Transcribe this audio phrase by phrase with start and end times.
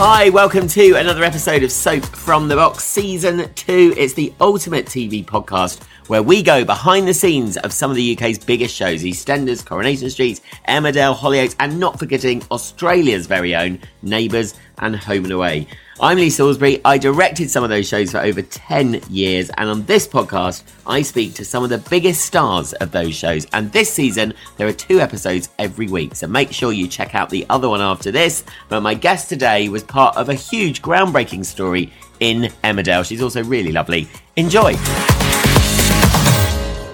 [0.00, 3.94] Hi, welcome to another episode of Soap from the Box Season 2.
[3.96, 8.16] It's the ultimate TV podcast where we go behind the scenes of some of the
[8.16, 14.54] UK's biggest shows EastEnders, Coronation Street, Emmerdale, Hollyoaks, and not forgetting Australia's very own Neighbours
[14.78, 15.66] and Home and Away.
[16.00, 16.80] I'm Lee Salisbury.
[16.84, 21.02] I directed some of those shows for over 10 years, and on this podcast, I
[21.02, 23.48] speak to some of the biggest stars of those shows.
[23.52, 27.30] And this season, there are two episodes every week, so make sure you check out
[27.30, 28.44] the other one after this.
[28.68, 33.04] But my guest today was part of a huge groundbreaking story in Emmerdale.
[33.04, 34.06] She's also really lovely.
[34.36, 34.76] Enjoy.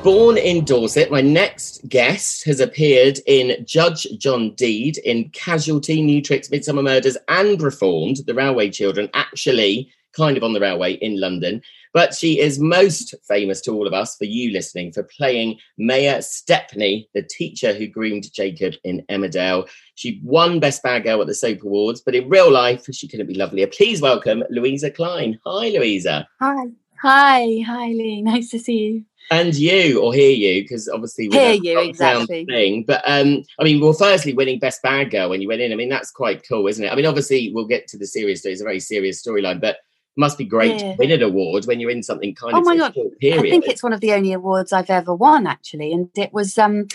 [0.05, 6.21] Born in Dorset, my next guest has appeared in Judge John Deed, in Casualty, New
[6.21, 11.19] Tricks, Midsomer Murders, and Reformed, The Railway Children, actually kind of on the railway in
[11.19, 11.63] London.
[11.95, 16.21] But she is most famous to all of us, for you listening, for playing Maya
[16.21, 19.67] Stepney, the teacher who groomed Jacob in Emmerdale.
[19.95, 23.29] She won Best Bad Girl at the Soap Awards, but in real life, she couldn't
[23.29, 23.69] be lovelier.
[23.69, 25.39] Please welcome Louisa Clein.
[25.47, 26.29] Hi, Louisa.
[26.43, 26.67] Hi.
[27.01, 27.63] Hi.
[27.67, 28.21] Hi, Lee.
[28.35, 32.45] Nice to see you and you or hear you because obviously we hear you exactly
[32.45, 32.85] thing.
[32.87, 35.77] But um, I mean, well, firstly, winning best bad girl when you went in, I
[35.77, 36.93] mean, that's quite cool, isn't it?
[36.93, 38.53] I mean, obviously, we'll get to the serious story.
[38.53, 39.79] It's a very serious storyline, but
[40.17, 40.93] must be great yeah.
[40.93, 43.47] to win an award when you're in something kind oh of my god period.
[43.47, 46.57] i think it's one of the only awards i've ever won actually and it was
[46.57, 46.87] um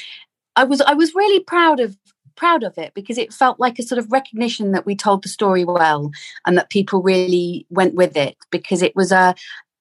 [0.56, 1.98] i was i was really proud of
[2.38, 5.28] proud of it because it felt like a sort of recognition that we told the
[5.28, 6.10] story well
[6.46, 9.36] and that people really went with it because it was a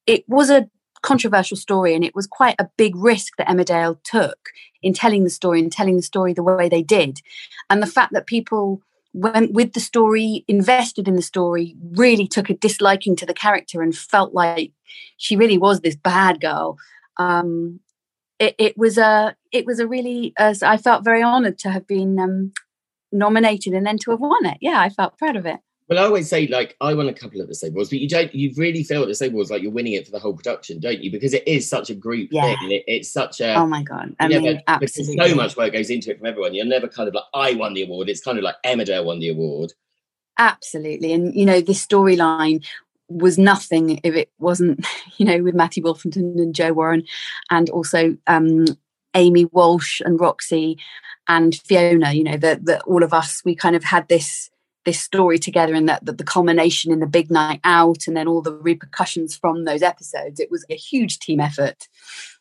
[0.06, 0.69] it was a
[1.03, 4.50] controversial story and it was quite a big risk that Emmerdale took
[4.82, 7.20] in telling the story and telling the story the way they did.
[7.70, 8.82] And the fact that people
[9.12, 13.82] went with the story, invested in the story, really took a disliking to the character
[13.82, 14.72] and felt like
[15.16, 16.76] she really was this bad girl.
[17.16, 17.80] Um,
[18.38, 21.88] it, it, was a it was a really uh, I felt very honoured to have
[21.88, 22.53] been um,
[23.10, 24.59] nominated and then to have won it.
[24.60, 25.59] Yeah, I felt proud of it.
[25.88, 28.09] Well, I always say like I won a couple of the Soap Awards, but you
[28.09, 28.34] don't.
[28.34, 31.03] You really feel the Soap Awards like you're winning it for the whole production, don't
[31.03, 31.10] you?
[31.10, 32.43] Because it is such a group yeah.
[32.43, 32.71] thing.
[32.71, 35.16] It, it's such a oh my god, I mean, never, absolutely.
[35.16, 36.53] So much work goes into it from everyone.
[36.53, 38.10] You're never kind of like I won the award.
[38.10, 39.72] It's kind of like Emmerdale won the award.
[40.37, 42.62] Absolutely, and you know this storyline
[43.09, 47.04] was nothing if it wasn't, you know, with Matty Wolfenden and Joe Warren,
[47.50, 48.66] and also um,
[49.15, 50.77] Amy Walsh and Roxy
[51.28, 52.12] and Fiona.
[52.12, 54.50] You know that all of us we kind of had this
[54.88, 58.26] this story together and that, that the culmination in the big night out and then
[58.26, 61.88] all the repercussions from those episodes it was a huge team effort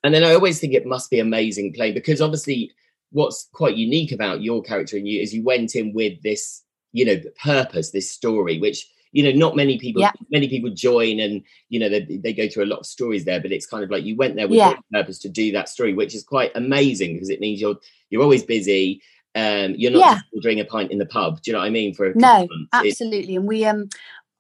[0.02, 2.72] and then i always think it must be amazing playing because obviously
[3.12, 6.64] what's quite unique about your character and you is you went in with this
[6.94, 10.14] you know purpose this story which you know not many people yeah.
[10.32, 13.42] many people join and you know they, they go through a lot of stories there
[13.42, 14.74] but it's kind of like you went there with yeah.
[14.94, 17.76] purpose to do that story which is quite amazing because it means you're
[18.10, 19.02] you're always busy
[19.38, 20.20] um, you're not yeah.
[20.34, 21.42] ordering a pint in the pub.
[21.42, 21.94] Do you know what I mean?
[21.94, 23.36] For no, absolutely.
[23.36, 23.88] and we um,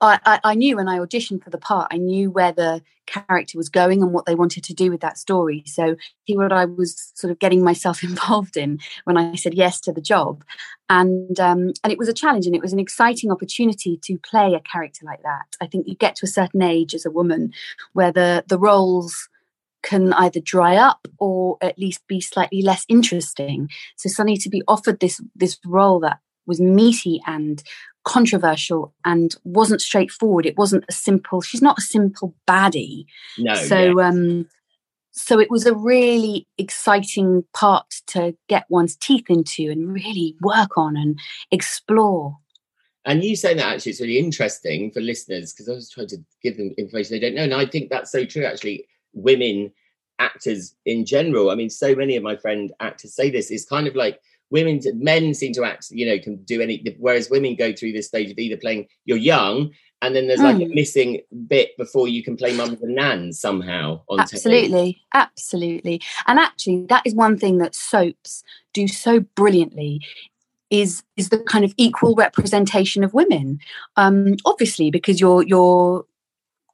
[0.01, 3.57] I, I, I knew when I auditioned for the part, I knew where the character
[3.57, 5.63] was going and what they wanted to do with that story.
[5.65, 5.95] So
[6.27, 9.93] see what I was sort of getting myself involved in when I said yes to
[9.93, 10.43] the job,
[10.89, 14.55] and um, and it was a challenge and it was an exciting opportunity to play
[14.55, 15.45] a character like that.
[15.61, 17.53] I think you get to a certain age as a woman
[17.93, 19.29] where the the roles
[19.83, 23.69] can either dry up or at least be slightly less interesting.
[23.95, 27.61] So suddenly to be offered this this role that was meaty and
[28.05, 30.45] controversial and wasn't straightforward.
[30.45, 31.41] It wasn't a simple.
[31.41, 33.05] She's not a simple baddie.
[33.37, 33.53] No.
[33.55, 34.07] So yeah.
[34.07, 34.47] um,
[35.11, 40.77] so it was a really exciting part to get one's teeth into and really work
[40.77, 41.19] on and
[41.51, 42.37] explore.
[43.03, 46.17] And you saying that actually it's really interesting for listeners because I was trying to
[46.43, 47.43] give them information they don't know.
[47.43, 48.85] And I think that's so true actually
[49.17, 49.71] women
[50.19, 51.49] actors in general.
[51.49, 53.51] I mean, so many of my friend actors say this.
[53.51, 54.19] It's kind of like
[54.49, 58.07] women, men seem to act, you know, can do any, whereas women go through this
[58.07, 59.71] stage of either playing, you're young,
[60.01, 60.71] and then there's like mm.
[60.71, 66.39] a missing bit before you can play mums and nans somehow on absolutely absolutely and
[66.39, 68.43] actually that is one thing that soaps
[68.73, 69.99] do so brilliantly
[70.69, 73.59] is is the kind of equal representation of women
[73.95, 76.05] um obviously because you're you're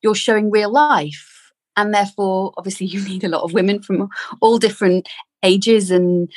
[0.01, 1.32] you're showing real life
[1.77, 4.09] and therefore obviously you need a lot of women from
[4.41, 5.07] all different
[5.43, 6.31] ages and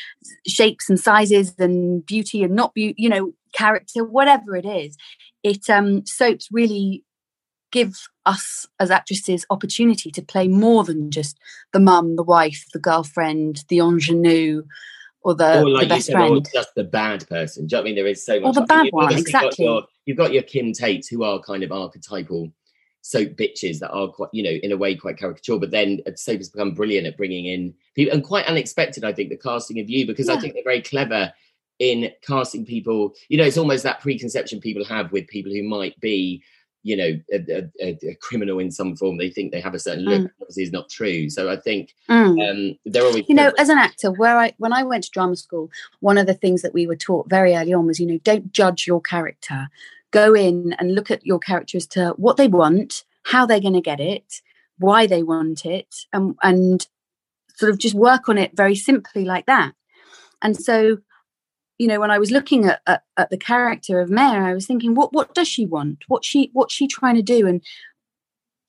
[0.47, 4.97] shapes and sizes and beauty and not beauty you know character whatever it is
[5.43, 7.05] it um soaps really
[7.73, 7.94] give
[8.27, 11.38] us as actresses opportunity to play more than just
[11.73, 14.62] the mum the wife the girlfriend the ingenue
[15.27, 16.37] or the, or like the best said, friend.
[16.37, 17.67] Or just the bad person.
[17.67, 17.94] Do you know what I mean?
[17.97, 18.47] There is so much.
[18.49, 19.49] Or the bad one, exactly.
[19.50, 22.53] Got your, you've got your Kim Tates, who are kind of archetypal
[23.06, 25.58] soap bitches that are quite, you know, in a way quite caricature.
[25.58, 29.29] But then soap has become brilliant at bringing in people and quite unexpected, I think,
[29.31, 30.35] the casting of you because yeah.
[30.35, 31.32] I think they're very clever
[31.79, 33.14] in casting people.
[33.29, 36.43] You know, it's almost that preconception people have with people who might be
[36.82, 40.05] you know a, a, a, criminal in some form they think they have a certain
[40.05, 40.31] look mm.
[40.41, 42.49] obviously is not true so i think mm.
[42.49, 45.35] um, they're always you know as an actor where i when i went to drama
[45.35, 45.69] school
[45.99, 48.52] one of the things that we were taught very early on was you know don't
[48.52, 49.69] judge your character
[50.12, 53.75] go in and look at your character as to what they want how they're going
[53.75, 54.41] to get it
[54.79, 56.87] why they want it and and
[57.56, 59.73] sort of just work on it very simply like that.
[60.43, 60.99] And so
[61.79, 64.67] you know when i was looking at, at, at, the character of Mare i was
[64.67, 66.05] thinking what what does she want?
[66.09, 67.47] What she what's she trying to do?
[67.47, 67.62] And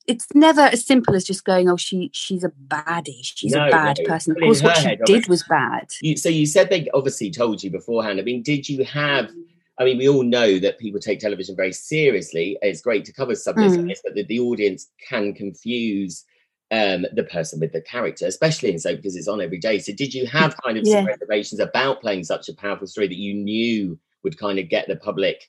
[0.06, 3.20] it's never as simple as just going oh she she's a baddie.
[3.22, 4.06] She's no, a bad no.
[4.06, 4.32] person.
[4.32, 5.88] Of course what she head, did was bad.
[6.02, 8.18] You, so you said they obviously told you beforehand.
[8.18, 9.30] I mean did you have
[9.78, 12.58] I mean, we all know that people take television very seriously.
[12.62, 13.78] It's great to cover subjects mm.
[13.78, 16.24] like this, but the, the audience can confuse
[16.70, 19.78] um, the person with the character, especially in so because it's on every day.
[19.78, 20.96] So, did you have kind of yeah.
[20.96, 24.88] some reservations about playing such a powerful story that you knew would kind of get
[24.88, 25.48] the public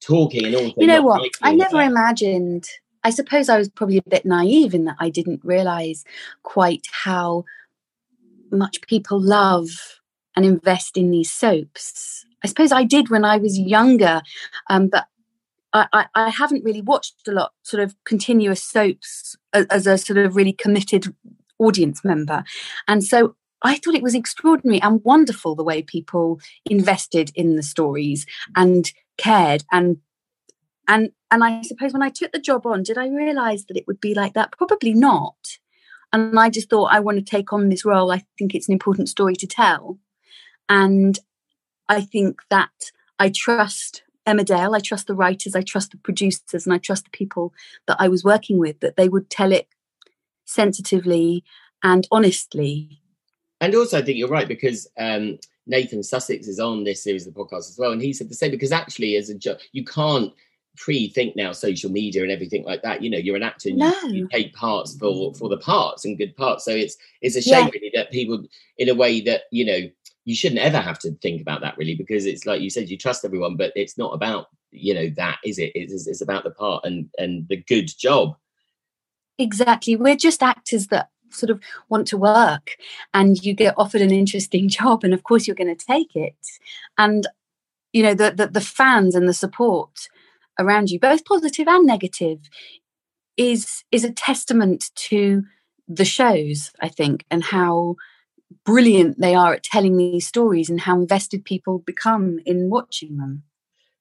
[0.00, 0.72] talking and?
[0.76, 1.30] You know what?
[1.42, 1.86] I never that?
[1.86, 2.68] imagined.
[3.04, 6.04] I suppose I was probably a bit naive in that I didn't realize
[6.42, 7.44] quite how
[8.50, 9.68] much people love
[10.36, 12.24] and invest in these soaps.
[12.44, 14.22] I suppose I did when I was younger,
[14.68, 15.06] um, but
[15.72, 20.18] I, I, haven't really watched a lot sort of continuous soaps as, as, a sort
[20.18, 21.14] of really committed
[21.58, 22.44] audience member.
[22.86, 27.62] And so I thought it was extraordinary and wonderful the way people invested in the
[27.62, 29.98] stories and cared and
[30.88, 33.86] and and I suppose when I took the job on, did I realize that it
[33.86, 34.52] would be like that?
[34.52, 35.36] Probably not.
[36.12, 38.10] And I just thought I want to take on this role.
[38.12, 39.98] I think it's an important story to tell.
[40.68, 41.18] And
[41.88, 42.70] I think that
[43.18, 44.76] I trust Emmerdale.
[44.76, 47.52] I trust the writers, I trust the producers, and I trust the people
[47.86, 49.68] that I was working with that they would tell it
[50.44, 51.44] sensitively
[51.82, 53.00] and honestly.
[53.60, 57.34] And also, I think you're right because um, Nathan Sussex is on this series of
[57.34, 59.84] the podcast as well, and he said the same because actually, as a ju- you
[59.84, 60.32] can't
[60.76, 63.92] pre-think now social media and everything like that you know you're an actor and no.
[64.04, 67.42] you, you, take parts for for the parts and good parts so it's it's a
[67.42, 67.70] shame yeah.
[67.74, 68.42] really that people
[68.78, 69.80] in a way that you know
[70.24, 72.96] you shouldn't ever have to think about that really because it's like you said you
[72.96, 75.72] trust everyone but it's not about you know that is it?
[75.74, 78.36] It's, it's about the part and and the good job.
[79.38, 79.96] Exactly.
[79.96, 82.76] We're just actors that sort of want to work
[83.14, 86.36] and you get offered an interesting job and of course you're going to take it.
[86.98, 87.26] And
[87.92, 90.08] you know the, the the fans and the support
[90.58, 92.38] around you both positive and negative
[93.36, 95.44] is is a testament to
[95.88, 97.96] the shows i think and how
[98.64, 103.42] brilliant they are at telling these stories and how invested people become in watching them.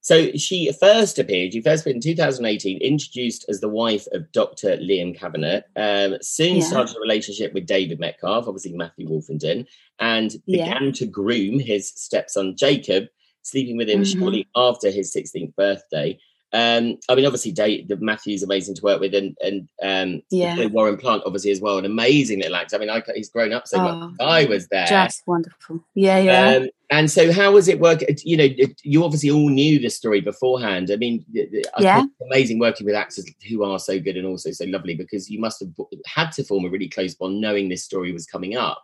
[0.03, 4.77] So she first appeared, you first appeared in 2018, introduced as the wife of Dr.
[4.77, 6.63] Liam Cavanagh, um, soon yeah.
[6.63, 9.67] started a relationship with David Metcalfe, obviously Matthew Wolfenden,
[9.99, 10.91] and began yeah.
[10.91, 13.05] to groom his stepson Jacob,
[13.43, 14.19] sleeping with him mm-hmm.
[14.19, 16.17] shortly after his 16th birthday.
[16.53, 20.97] Um, I mean, obviously, Dave, Matthew's amazing to work with, and and um, yeah, Warren
[20.97, 22.75] Plant obviously as well, an amazing little actor.
[22.75, 24.13] I mean, I, he's grown up so oh, much.
[24.19, 25.79] I was there, just wonderful.
[25.95, 26.55] Yeah, yeah.
[26.57, 28.01] Um, and so, how was it work?
[28.25, 28.47] You know,
[28.83, 30.91] you obviously all knew the story beforehand.
[30.91, 34.95] I mean, yeah, amazing working with actors who are so good and also so lovely
[34.95, 35.69] because you must have
[36.05, 38.83] had to form a really close bond knowing this story was coming up.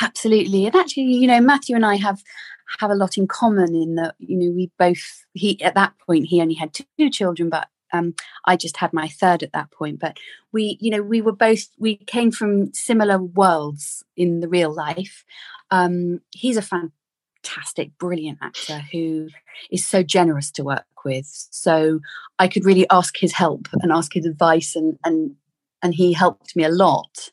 [0.00, 2.22] Absolutely, and actually, you know, Matthew and I have
[2.78, 6.26] have a lot in common in that you know we both he at that point
[6.26, 8.14] he only had two children but um,
[8.44, 9.98] I just had my third at that point.
[10.00, 10.18] But
[10.52, 15.24] we, you know, we were both we came from similar worlds in the real life.
[15.70, 16.62] Um, he's a
[17.42, 19.28] fantastic, brilliant actor who
[19.70, 21.26] is so generous to work with.
[21.50, 22.00] So
[22.38, 25.36] I could really ask his help and ask his advice, and and
[25.82, 27.30] and he helped me a lot.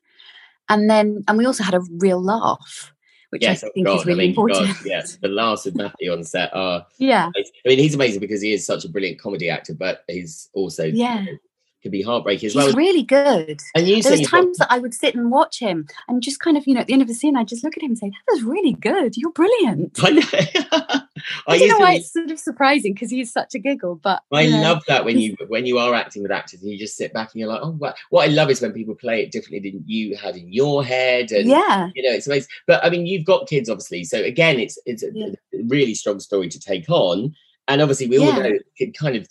[0.70, 2.94] And then and we also had a real laugh
[3.30, 4.68] which yes, I oh think God, is really I mean, important.
[4.70, 6.86] God, yes, the laughs with Matthew on set are.
[6.98, 10.50] yeah, I mean, he's amazing because he is such a brilliant comedy actor, but he's
[10.54, 11.20] also Yeah.
[11.20, 11.38] you know,
[11.82, 12.74] can be heartbreaking as he's well.
[12.74, 13.60] really good.
[13.76, 16.40] and you There was got- times that I would sit and watch him and just
[16.40, 17.92] kind of, you know, at the end of the scene, I'd just look at him
[17.92, 19.16] and say, "That was really good.
[19.16, 20.22] You're brilliant." I know.
[21.48, 24.22] I, I don't know why it's sort of surprising because he's such a giggle, but
[24.32, 26.78] I you know, love that when you when you are acting with actors and you
[26.78, 27.94] just sit back and you're like, oh, wow.
[28.10, 31.32] what I love is when people play it differently than you had in your head,
[31.32, 32.50] and yeah, you know, it's amazing.
[32.68, 35.28] But I mean, you've got kids, obviously, so again, it's it's a, Yeah.
[35.54, 37.34] a really strong story to take on,
[37.68, 39.28] and obviously, we all know it kind of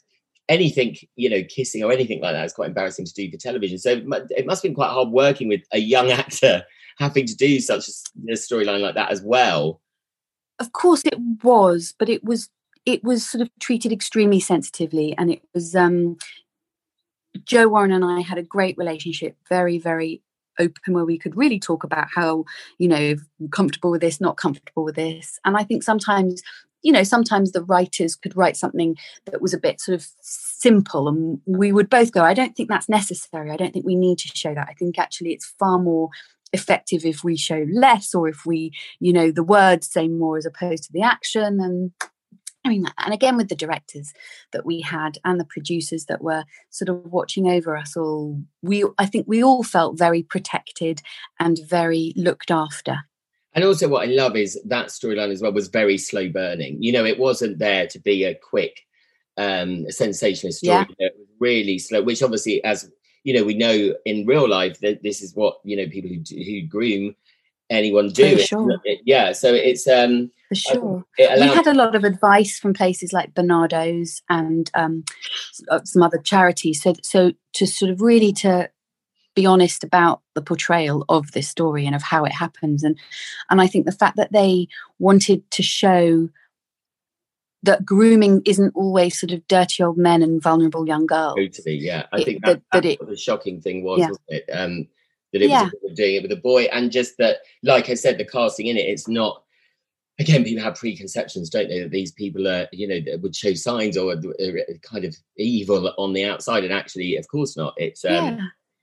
[0.48, 3.78] anything, you know, kissing or anything like that is quite embarrassing to do for television.
[3.78, 6.62] So it must have been quite hard working with a young actor
[6.98, 9.80] having to do such a storyline like that as well.
[10.58, 12.48] of course it was, but it was
[12.84, 16.16] it was sort of treated extremely sensitively, and it was um,
[17.44, 20.22] Joe Warren and I had a great relationship, very very
[20.58, 22.44] open, where we could really talk about how
[22.78, 23.16] you know
[23.50, 26.42] comfortable with this, not comfortable with this, and I think sometimes
[26.82, 31.08] you know sometimes the writers could write something that was a bit sort of simple
[31.08, 33.50] and we would both go i don't think that's necessary.
[33.50, 34.68] I don't think we need to show that.
[34.70, 36.10] I think actually it's far more
[36.52, 40.46] effective if we show less or if we you know the words say more as
[40.46, 41.92] opposed to the action and
[42.68, 44.12] mean, and again with the directors
[44.52, 48.85] that we had and the producers that were sort of watching over us all, we
[48.99, 51.02] I think we all felt very protected
[51.38, 53.04] and very looked after.
[53.54, 56.82] And also, what I love is that storyline as well was very slow burning.
[56.82, 58.82] You know, it wasn't there to be a quick,
[59.38, 60.87] um, sensationalist story.
[60.99, 61.06] Yeah.
[61.06, 62.90] It was really slow, which obviously, as
[63.25, 66.23] you know, we know in real life that this is what you know people who
[66.44, 67.16] who groom
[67.70, 68.38] anyone do.
[68.38, 68.80] Sure.
[69.04, 71.04] yeah, so it's um, For sure.
[71.18, 75.04] we had a lot of advice from places like Barnardo's and um,
[75.70, 76.82] uh, some other charities.
[76.82, 78.70] So, so to sort of really to
[79.34, 82.96] be honest about the portrayal of this story and of how it happens, and
[83.50, 86.28] and I think the fact that they wanted to show
[87.62, 91.34] that grooming isn't always sort of dirty old men and vulnerable young girls.
[91.36, 91.74] totally.
[91.76, 94.08] Yeah, I It- think that- that, that it- the shocking thing was, Yeah.
[94.08, 94.44] wasn't it?
[94.52, 94.88] Um,
[95.32, 95.68] that it Yeah.
[95.82, 98.76] was doing it with a boy, and just that, like I said, the casting in
[98.76, 99.42] it, it's not.
[100.18, 101.80] Again, people have preconceptions, don't they?
[101.80, 104.20] That these people are, you know, that would show signs or are
[104.82, 107.75] kind of evil on the outside, and actually, of course not.
[107.76, 108.38] It's um, yeah.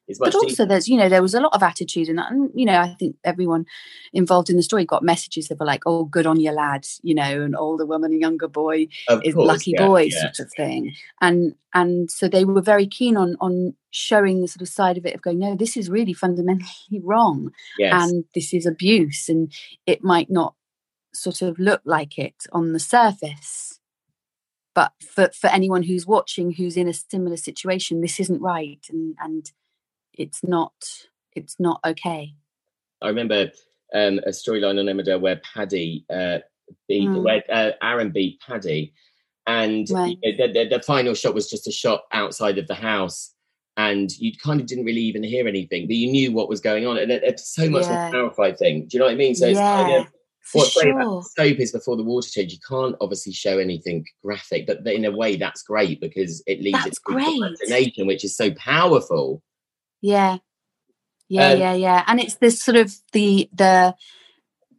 [0.08, 2.32] it's much but also there's you know there was a lot of attitude in that
[2.32, 3.66] and you know i think everyone
[4.12, 7.16] involved in the story got messages that were like oh good on your lads," you
[7.16, 10.20] know an older woman a younger boy of is course, lucky yeah, boy yeah.
[10.20, 14.62] sort of thing and and so they were very keen on on showing the sort
[14.62, 17.94] of side of it of going no this is really fundamentally wrong Yes.
[17.96, 19.52] and this is abuse and
[19.88, 20.54] it might not
[21.14, 23.80] sort of look like it on the surface
[24.76, 29.16] but for for anyone who's watching who's in a similar situation this isn't right and
[29.22, 29.52] and
[30.14, 30.74] it's not
[31.34, 32.34] it's not okay
[33.02, 33.52] I remember
[33.94, 36.40] um, a storyline on Emmerdale where Paddy uh,
[36.88, 37.24] beat, Mm.
[37.24, 38.94] where uh, Aaron beat Paddy,
[39.46, 40.18] and Right.
[40.24, 43.34] you know, the, the, the final shot was just a shot outside of the house,
[43.76, 46.88] and you kind of didn't really even hear anything, but you knew what was going
[46.88, 47.96] on, and it, it's so much Yeah.
[47.98, 48.88] more clarified thing.
[48.88, 49.36] Do you know what I mean?
[49.36, 50.08] So it's kind of
[50.52, 54.06] what's great sure about soap is before the water change, you can't obviously show anything
[54.24, 58.24] graphic, but in a way that's great because it leaves That's it to imagination, which
[58.24, 59.42] is so powerful.
[60.02, 60.38] yeah
[61.30, 63.96] yeah Um, yeah yeah and it's this sort of the the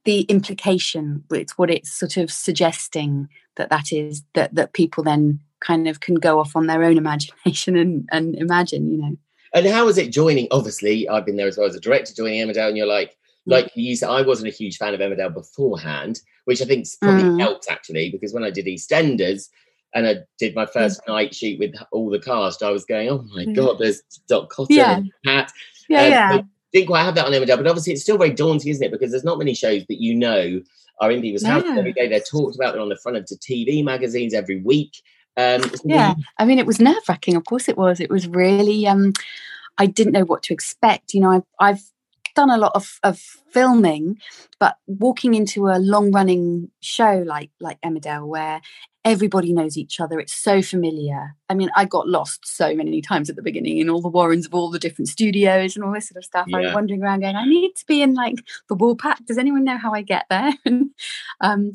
[0.04, 5.40] the implication it's what it's sort of suggesting that that is that that people then
[5.60, 9.16] kind of can go off on their own imagination and and imagine you know
[9.54, 10.48] And how was it joining?
[10.50, 13.16] Obviously, I've been there as well as a director joining Emmerdale, and you're like.
[13.46, 17.24] Like you said, I wasn't a huge fan of Emmerdale beforehand, which I think probably
[17.24, 17.40] Mm.
[17.40, 19.48] helped actually, because when I did EastEnders
[19.94, 23.22] and I did my first night shoot with all the cast, I was going, oh
[23.34, 23.54] my Mm.
[23.54, 24.90] god, there's Dot Cotton Yeah.
[24.96, 25.52] and Pat.
[25.88, 26.40] yeah Um, yeah
[26.72, 28.90] Didn't quite have that on Emmerdale, but obviously it's still very daunting, isn't it?
[28.90, 30.60] Because there's not many shows that you know
[31.00, 31.78] are in people's houses No.
[31.78, 32.08] every day.
[32.08, 32.72] They're talked about.
[32.72, 34.92] They're on the front of the TV magazines every week.
[35.36, 38.86] Um, yeah i mean it was nerve wracking of course it was it was really
[38.86, 39.12] um
[39.78, 41.82] i didn't know what to expect you know i've, I've
[42.34, 43.18] done a lot of, of
[43.50, 44.18] filming
[44.58, 48.60] but walking into a long running show like like emmerdale where
[49.04, 51.36] everybody knows each other it's so familiar.
[51.48, 54.46] I mean i got lost so many times at the beginning in all the warrens
[54.46, 56.46] of all the different studios and all this sort of stuff.
[56.54, 58.36] I was wandering around going i need to be in like
[58.68, 59.24] the Woolpack.
[59.26, 60.52] does anyone know how i get there?
[60.64, 60.90] And
[61.40, 61.72] um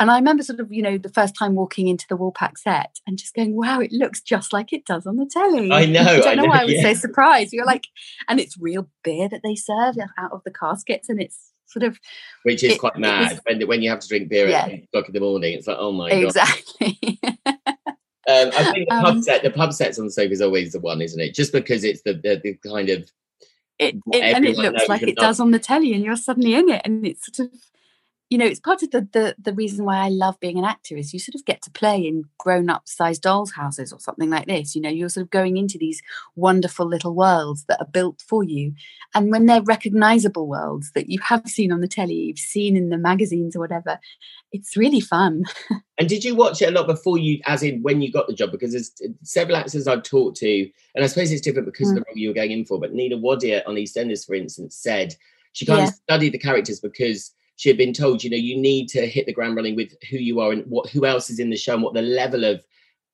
[0.00, 2.98] and I remember sort of, you know, the first time walking into the Woolpack set
[3.06, 5.72] and just going, wow, it looks just like it does on the telly.
[5.72, 6.82] I know, I don't I know, know, why I was yeah.
[6.82, 7.52] so surprised.
[7.52, 7.86] You're like,
[8.28, 11.08] and it's real beer that they serve out of the caskets.
[11.08, 11.98] And it's sort of,
[12.44, 14.62] which is It- quite mad was- when when you have to drink beer Yeah.
[14.66, 15.54] at eight o'clock in the morning.
[15.54, 16.22] It's like, oh my god.
[16.24, 17.20] exactly.
[18.30, 20.72] Um, I think the pub Um, set, the pub sets on the soap is always
[20.72, 21.34] the one, isn't it?
[21.34, 23.10] Just because it's the, the, the kind of
[23.78, 26.68] it, it and it looks like it does on the telly, and you're suddenly in
[26.68, 27.58] it, and it's sort of
[28.30, 30.96] you know, it's part of the, the the reason why I love being an actor
[30.96, 34.28] is you sort of get to play in grown up sized dolls' houses or something
[34.28, 34.76] like this.
[34.76, 36.02] You know, you're sort of going into these
[36.36, 38.74] wonderful little worlds that are built for you.
[39.14, 42.90] And when they're recognizable worlds that you have seen on the telly, you've seen in
[42.90, 43.98] the magazines or whatever,
[44.52, 45.44] it's really fun.
[45.98, 48.34] and did you watch it a lot before you, as in when you got the
[48.34, 48.52] job?
[48.52, 48.92] Because there's
[49.22, 51.92] several actors I've talked to, and I suppose it's different because mm.
[51.92, 54.76] of the role you were going in for, but Nina Wadia on EastEnders, for instance,
[54.76, 55.14] said
[55.54, 55.88] she kind yeah.
[55.88, 59.26] of studied the characters because she had been told, you know, you need to hit
[59.26, 61.74] the ground running with who you are and what who else is in the show
[61.74, 62.62] and what the level of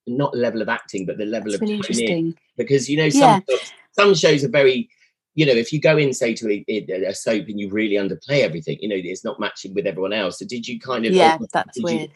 [0.06, 2.34] not level of acting, but the level That's of really interesting.
[2.58, 3.56] Because you know, some yeah.
[3.92, 4.90] some shows are very,
[5.34, 8.42] you know, if you go in say to a, a, soap and you really underplay
[8.42, 10.40] everything, you know, it's not matching with everyone else.
[10.40, 12.10] So did you kind of yeah, that's weird.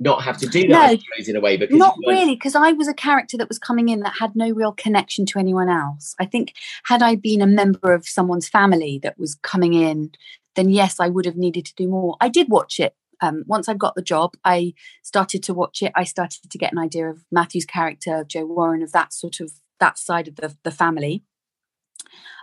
[0.00, 2.88] Not have to do that no, in a way because not really because I was
[2.88, 6.16] a character that was coming in that had no real connection to anyone else.
[6.18, 10.10] I think had I been a member of someone's family that was coming in
[10.56, 12.16] then yes, I would have needed to do more.
[12.20, 12.94] I did watch it.
[13.22, 15.92] Um, once I got the job, I started to watch it.
[15.94, 19.52] I started to get an idea of Matthew's character, Joe Warren, of that sort of
[19.80, 21.22] that side of the, the family.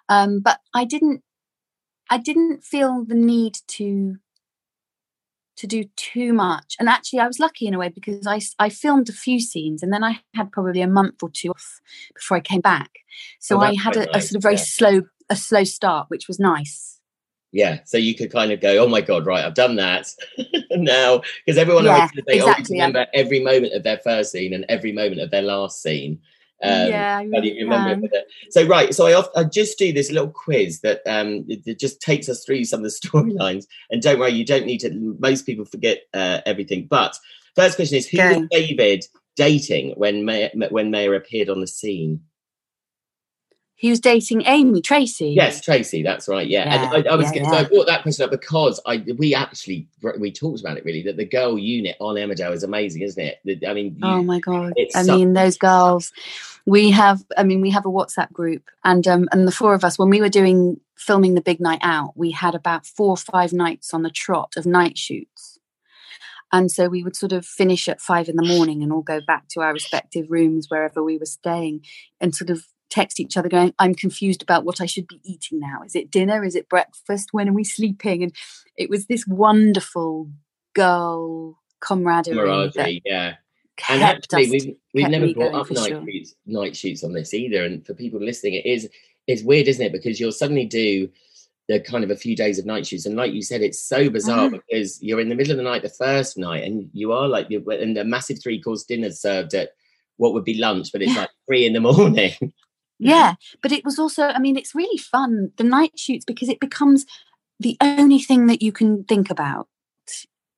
[0.09, 1.21] Um, but I didn't
[2.09, 4.17] I didn't feel the need to
[5.55, 6.75] to do too much.
[6.79, 9.83] And actually, I was lucky in a way because I, I filmed a few scenes
[9.83, 11.79] and then I had probably a month or two off
[12.15, 12.89] before I came back.
[13.39, 14.15] So oh, I had a, nice.
[14.15, 14.63] a, sort of very yeah.
[14.63, 16.99] slow a slow start, which was nice
[17.53, 20.07] yeah so you could kind of go oh my god right i've done that
[20.71, 23.19] now because everyone yeah, they exactly, always remember yeah.
[23.19, 26.19] every moment of their first scene and every moment of their last scene
[26.63, 28.07] um, yeah, I really remember
[28.49, 32.01] So right, so I, I just do this little quiz that um, it, it, just
[32.01, 33.65] takes us through some of the storylines.
[33.89, 35.15] And don't worry, you don't need to.
[35.19, 36.87] Most people forget uh, everything.
[36.89, 37.17] But
[37.57, 38.39] first question is: Who okay.
[38.39, 39.03] was David
[39.35, 42.21] dating when May, when Maya appeared on the scene?
[43.83, 45.33] He was dating Amy Tracy.
[45.35, 46.03] Yes, Tracy.
[46.03, 46.47] That's right.
[46.47, 49.03] Yeah, yeah and I, I was yeah, so I brought that question up because I
[49.17, 53.01] we actually we talked about it really that the girl unit on Emmerdale is amazing,
[53.01, 53.67] isn't it?
[53.67, 54.71] I mean, you, oh my god!
[54.95, 56.13] I so- mean, those girls.
[56.65, 59.83] We have, I mean, we have a WhatsApp group, and um, and the four of
[59.83, 63.17] us when we were doing filming the big night out, we had about four or
[63.17, 65.59] five nights on the trot of night shoots.
[66.53, 69.19] And so we would sort of finish at five in the morning and all go
[69.27, 71.81] back to our respective rooms wherever we were staying
[72.21, 75.59] and sort of text each other going, I'm confused about what I should be eating
[75.59, 75.81] now.
[75.83, 76.43] Is it dinner?
[76.43, 77.29] Is it breakfast?
[77.31, 78.21] When are we sleeping?
[78.21, 78.35] And
[78.77, 80.29] it was this wonderful
[80.75, 82.35] girl camaraderie.
[83.03, 83.35] yeah.
[83.89, 86.05] And actually, we've, we've never brought up night, sure.
[86.05, 87.65] shoots, night shoots on this either.
[87.65, 88.87] And for people listening, it is
[89.25, 89.91] it's weird, isn't it?
[89.91, 91.09] Because you'll suddenly do
[91.67, 93.07] the kind of a few days of night shoots.
[93.07, 94.59] And like you said, it's so bizarre uh-huh.
[94.69, 97.47] because you're in the middle of the night the first night and you are like,
[97.49, 99.71] you're, and a massive three course dinner served at
[100.17, 101.21] what would be lunch, but it's yeah.
[101.21, 102.53] like three in the morning.
[103.05, 103.57] Yeah, mm-hmm.
[103.61, 107.05] but it was also, I mean, it's really fun, the night shoots, because it becomes
[107.59, 109.67] the only thing that you can think about.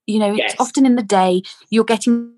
[0.08, 0.54] You know, yes.
[0.54, 2.36] it's often in the day, you're getting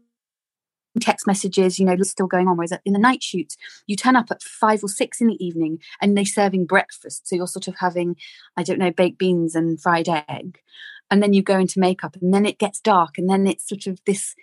[0.99, 2.57] text messages, you know, still going on.
[2.57, 5.79] Whereas in the night shoots, you turn up at five or six in the evening
[6.01, 7.27] and they're serving breakfast.
[7.27, 8.15] So you're sort of having,
[8.55, 10.59] I don't know, baked beans and fried egg.
[11.09, 13.87] And then you go into makeup and then it gets dark and then it's sort
[13.87, 14.35] of this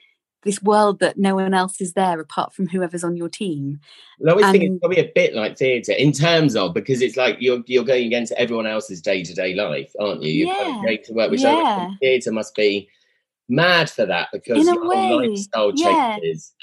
[0.44, 3.80] this world that no one else is there apart from whoever's on your team.
[4.26, 7.16] I always and, think it's probably a bit like theatre in terms of because it's
[7.16, 10.32] like you're you're going against everyone else's day to day life, aren't you?
[10.32, 11.90] You're yeah, going to work, which yeah.
[12.00, 12.88] theatre must be
[13.48, 16.16] mad for that because your way, lifestyle yeah.
[16.16, 16.54] changes.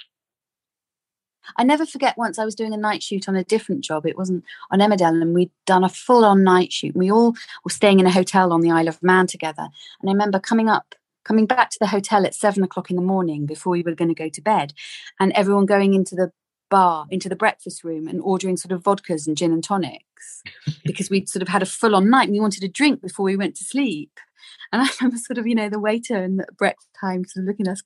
[1.57, 4.05] I never forget once I was doing a night shoot on a different job.
[4.05, 6.95] It wasn't on Emmerdale, and we'd done a full on night shoot.
[6.95, 9.67] We all were staying in a hotel on the Isle of Man together.
[10.01, 13.01] And I remember coming up coming back to the hotel at seven o'clock in the
[13.01, 14.73] morning before we were going to go to bed,
[15.19, 16.31] and everyone going into the
[16.69, 20.41] bar, into the breakfast room, and ordering sort of vodkas and gin and tonics
[20.85, 23.25] because we'd sort of had a full on night and we wanted a drink before
[23.25, 24.19] we went to sleep.
[24.71, 27.47] And I remember sort of, you know, the waiter and the breakfast time sort of
[27.47, 27.83] looking at us,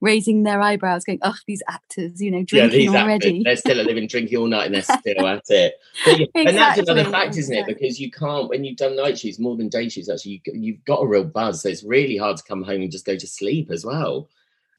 [0.00, 3.84] raising their eyebrows, going, "Oh, these actors, you know, drinking yeah, already." Actors, they're still
[3.84, 5.74] living drinking all night and they're still at it.
[6.06, 7.66] Yeah, exactly, and that's another fact, isn't it?
[7.66, 10.10] Because you can't when you've done night shoots more than day shoots.
[10.10, 12.92] Actually, you, you've got a real buzz, so it's really hard to come home and
[12.92, 14.28] just go to sleep as well.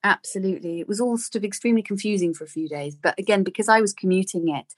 [0.03, 0.79] Absolutely.
[0.79, 2.95] It was all sort of extremely confusing for a few days.
[2.95, 4.75] But again, because I was commuting it,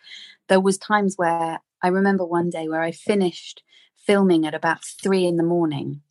[0.47, 3.61] there was times where I remember one day where I finished
[3.97, 6.01] filming at about three in the morning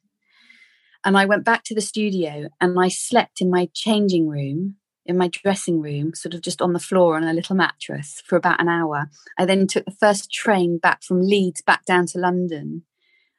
[1.07, 4.75] and I went back to the studio and I slept in my changing room,
[5.07, 8.35] in my dressing room, sort of just on the floor on a little mattress for
[8.35, 9.09] about an hour.
[9.39, 12.83] I then took the first train back from Leeds back down to London.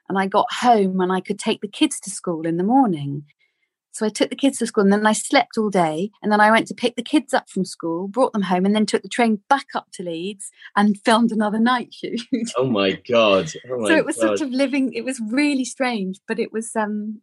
[0.08, 3.26] And I got home and I could take the kids to school in the morning.
[3.92, 6.12] So I took the kids to school and then I slept all day.
[6.24, 8.74] And then I went to pick the kids up from school, brought them home, and
[8.74, 12.22] then took the train back up to Leeds and filmed another night shoot.
[12.56, 13.52] Oh my God.
[13.70, 14.38] Oh my so it was God.
[14.38, 17.20] sort of living, it was really strange, but it was, um,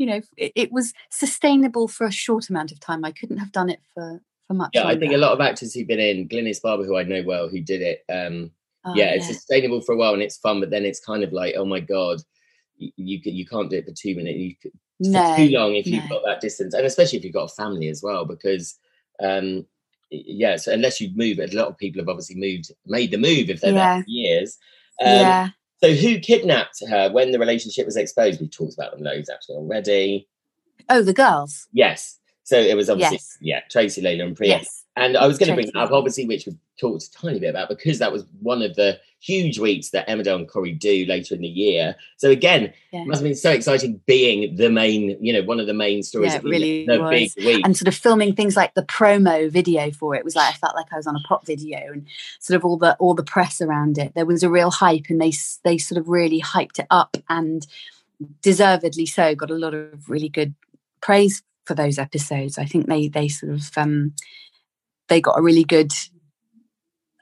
[0.00, 3.04] you know, it, it was sustainable for a short amount of time.
[3.04, 5.74] I couldn't have done it for, for much Yeah, I think a lot of actors
[5.74, 8.50] who've been in, Glynis Barber, who I know well, who did it, um,
[8.82, 11.34] Oh, yeah, it's sustainable for a while and it's fun, but then it's kind of
[11.34, 12.22] like, oh my god,
[12.78, 14.38] you you, you can't do it for two minutes.
[14.38, 17.34] You c- for no, too long if you've got that distance, and especially if you've
[17.34, 18.78] got a family as well, because
[19.22, 19.66] um,
[20.10, 23.50] yeah, so unless you move, a lot of people have obviously moved, made the move
[23.50, 24.00] if they're there Yeah.
[24.00, 24.56] for years.
[25.02, 25.48] Um, yeah.
[25.82, 28.40] So who kidnapped her when the relationship was exposed?
[28.40, 30.28] We've talked about them loads actually already.
[30.88, 31.66] Oh, the girls.
[31.72, 32.18] Yes.
[32.44, 33.38] So it was obviously Yes.
[33.40, 34.58] yeah, Tracy, Leyla, and Priya.
[34.58, 34.79] Yes.
[34.96, 37.50] And I was going to bring that up, obviously, which we've talked a tiny bit
[37.50, 41.34] about because that was one of the huge weeks that Emmerdale and Corrie do later
[41.34, 41.94] in the year.
[42.16, 43.02] So again, Yeah.
[43.02, 46.02] it must have been so exciting being the main, you know, one of the main
[46.02, 47.34] stories Yeah, it really the was.
[47.34, 47.64] big week.
[47.64, 50.74] and sort of filming things like the promo video for it was like I felt
[50.74, 52.06] like I was on a pop video and
[52.40, 54.14] sort of all the all the press around it.
[54.14, 55.32] There was a real hype, and they
[55.64, 57.66] they sort of really hyped it up, and
[58.42, 59.34] deservedly so.
[59.34, 60.54] Got a lot of really good
[61.00, 62.58] praise for those episodes.
[62.58, 64.14] I think they they sort of um,
[65.10, 65.92] they got a really good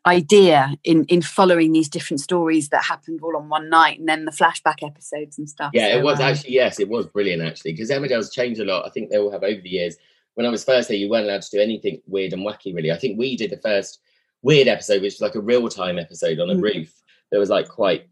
[0.06, 4.24] idea in in following these different stories that happened all on one night, and then
[4.24, 5.72] the flashback episodes and stuff.
[5.74, 8.64] yeah, So, it was um, actually, yes, it was brilliant actually because Emmerdale's changed a
[8.64, 8.86] lot.
[8.86, 9.96] I think they all have over the years.
[10.34, 12.92] When I was first there, you weren't allowed to do anything weird and wacky, really.
[12.92, 13.98] I think we did the first
[14.42, 16.62] weird episode, which was like a real time episode on a Mhm.
[16.62, 16.94] roof.
[17.32, 18.06] That was like quite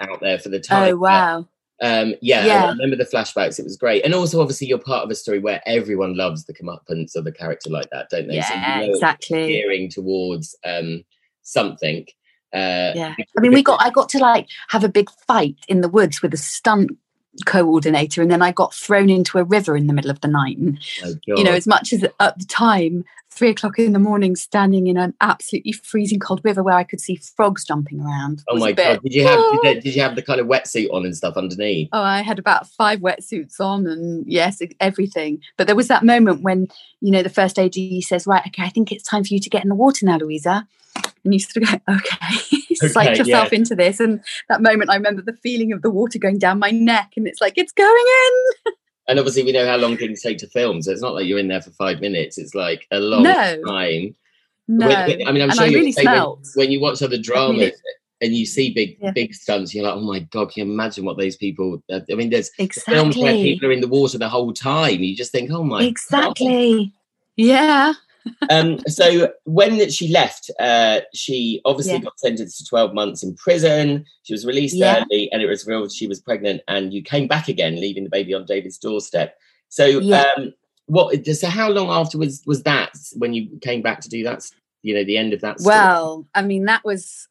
[0.00, 0.94] out there for the time.
[0.94, 1.48] Oh wow!
[1.80, 2.64] Um, yeah, Yeah.
[2.64, 3.58] I remember the flashbacks.
[3.58, 6.54] It was great, and also obviously you're part of a story where everyone loves the
[6.54, 8.36] comeuppance of a character like that, don't they?
[8.36, 9.46] Yeah, you know exactly.
[9.46, 11.04] Gearing towards um,
[11.42, 12.06] something.
[12.54, 15.82] Uh, yeah i mean we got i got to like have a big fight in
[15.82, 16.90] the woods with a stunt
[17.46, 20.56] coordinator and then i got thrown into a river in the middle of the night
[20.58, 24.34] and Oh, you know as much as at the time three o'clock in the morning
[24.34, 28.56] standing in an absolutely freezing cold river where i could see frogs jumping around oh
[28.56, 29.02] my bit- god!
[29.02, 29.80] Did you have did, oh.
[29.80, 31.88] did you have the kind of wetsuit on and stuff underneath?
[31.92, 35.40] Oh, I had about five wetsuits on and yes, everything.
[35.56, 36.68] But there was that moment when,
[37.00, 39.50] you know, the first AD says, Right, okay, I think it's time for you to
[39.50, 40.66] get in the water now, Louisa.
[41.24, 43.58] And you sort of go, Okay, psych Okay, yourself yeah.
[43.58, 44.00] into this.
[44.00, 47.26] And that moment, I remember the feeling of the water going down my neck and
[47.26, 47.90] it's like, It's going
[48.66, 48.72] in.
[49.08, 51.38] And obviously we know how long things take to film, so it's not like you're
[51.38, 52.36] in there for five minutes.
[52.36, 53.62] It's like a long No.
[53.66, 54.14] time.
[54.68, 54.86] No.
[54.86, 57.72] When- I mean, I'm and sure I you'll really when- when you watch other dramas
[58.20, 59.12] and you see big Yeah.
[59.12, 61.82] big stunts, you're like, oh my god, can you imagine what those people?
[61.90, 62.50] Uh, I mean, there's
[62.84, 65.02] films where people are in the water the whole time.
[65.02, 65.88] You just think, oh my God.
[65.88, 66.92] Exactly.
[67.36, 67.94] Yeah.
[68.50, 72.00] Um, so when she left, uh, she obviously Yeah.
[72.00, 74.04] got sentenced to 12 months in prison.
[74.22, 75.02] She was released Yeah.
[75.02, 76.62] early, and it was revealed she was pregnant.
[76.68, 79.36] And you came back again, leaving the baby on David's doorstep.
[79.68, 80.30] So, Yeah.
[80.36, 80.54] um,
[80.86, 81.26] what?
[81.26, 84.44] So, how long afterwards was that when you came back to do that?
[84.82, 85.60] You know, the end of that.
[85.60, 85.76] Story?
[85.76, 87.28] Well, I mean, that was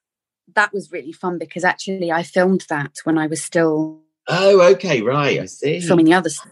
[0.55, 5.01] that was really fun because actually I filmed that when I was still oh, okay,
[5.01, 5.79] right, I see.
[5.81, 6.51] filming the other stuff.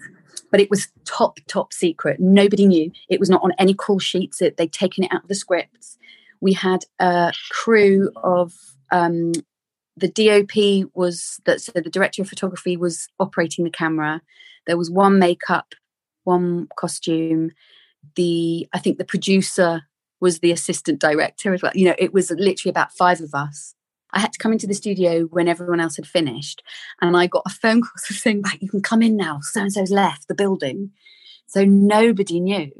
[0.56, 2.18] But it was top, top secret.
[2.18, 2.90] Nobody knew.
[3.10, 4.42] It was not on any call sheets.
[4.42, 5.98] It, they'd taken it out of the scripts.
[6.40, 8.54] We had a crew of
[8.90, 9.34] um,
[9.98, 14.22] the DOP was that so the director of photography was operating the camera.
[14.66, 15.76] There was one makeup,
[16.24, 17.52] one costume.
[18.16, 19.82] The I think the producer
[20.22, 21.74] was the assistant director as well.
[21.76, 23.75] You know, it was literally about five of us.
[24.16, 26.64] I had to come into the studio when everyone else had finished,
[27.02, 29.40] and I got a phone call saying, "Right, you can come in now.
[29.42, 30.92] So and so's left the building."
[31.48, 32.72] So nobody knew.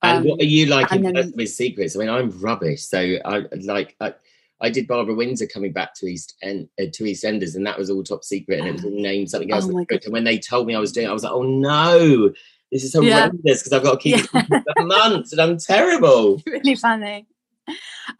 [0.00, 1.96] And what Um, are you like in then- with secrets?
[1.96, 2.82] I mean, I'm rubbish.
[2.82, 4.14] So I like I,
[4.60, 7.90] I did Barbara Windsor coming back to East End uh, to EastEnders, and that was
[7.90, 9.66] all top secret, and it was all named something else.
[9.70, 9.78] Oh.
[9.90, 12.32] And when they told me I was doing, it, I was like, oh no,
[12.70, 13.00] this is Yeah.
[13.28, 14.42] horrendous because I've got to keep Yeah.
[14.42, 16.40] secret for months, and I'm terrible.
[16.46, 17.26] really funny.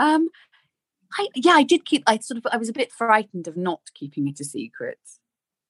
[0.01, 0.29] Um,
[1.17, 2.03] I yeah, I did keep.
[2.07, 2.47] I sort of.
[2.53, 4.99] I was a bit frightened of not keeping it a secret.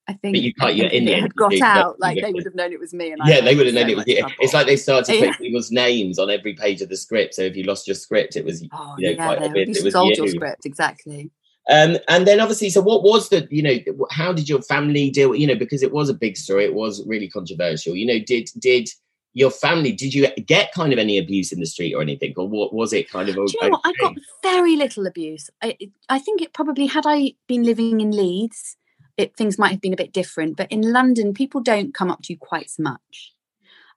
[0.07, 0.37] I think.
[0.37, 1.99] you can't- yeah, in the it end had got out.
[1.99, 3.11] Like they would have known it was me.
[3.11, 4.25] And I Yeah, they would have known so it was you.
[4.39, 5.27] It's like they started Yeah.
[5.31, 7.35] put people's names on every page of the script.
[7.35, 9.75] So if you lost your script, it was Oh you know, yeah, quite bit- you
[9.75, 11.29] it was sold your script exactly.
[11.69, 15.35] Um, and then obviously, so what was the, you know, how did your family deal,
[15.35, 18.49] you know, because it was a big story, it was really controversial, you know, did,
[18.57, 18.89] did
[19.33, 22.33] your family, did you get kind of any abuse in the street or anything?
[22.35, 23.35] Or what was it kind of?
[23.35, 23.81] Do you know what?
[23.85, 25.49] I got very little abuse.
[25.61, 25.77] I,
[26.09, 28.75] I think it probably had I been living in Leeds,
[29.17, 30.57] it, things might have been a bit different.
[30.57, 33.33] But in London, people don't come up to you quite so much.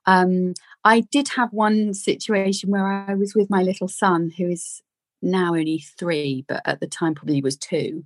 [0.05, 4.81] Um, I did have one situation where I was with my little son, who is
[5.21, 8.03] now only three, but at the time probably was two.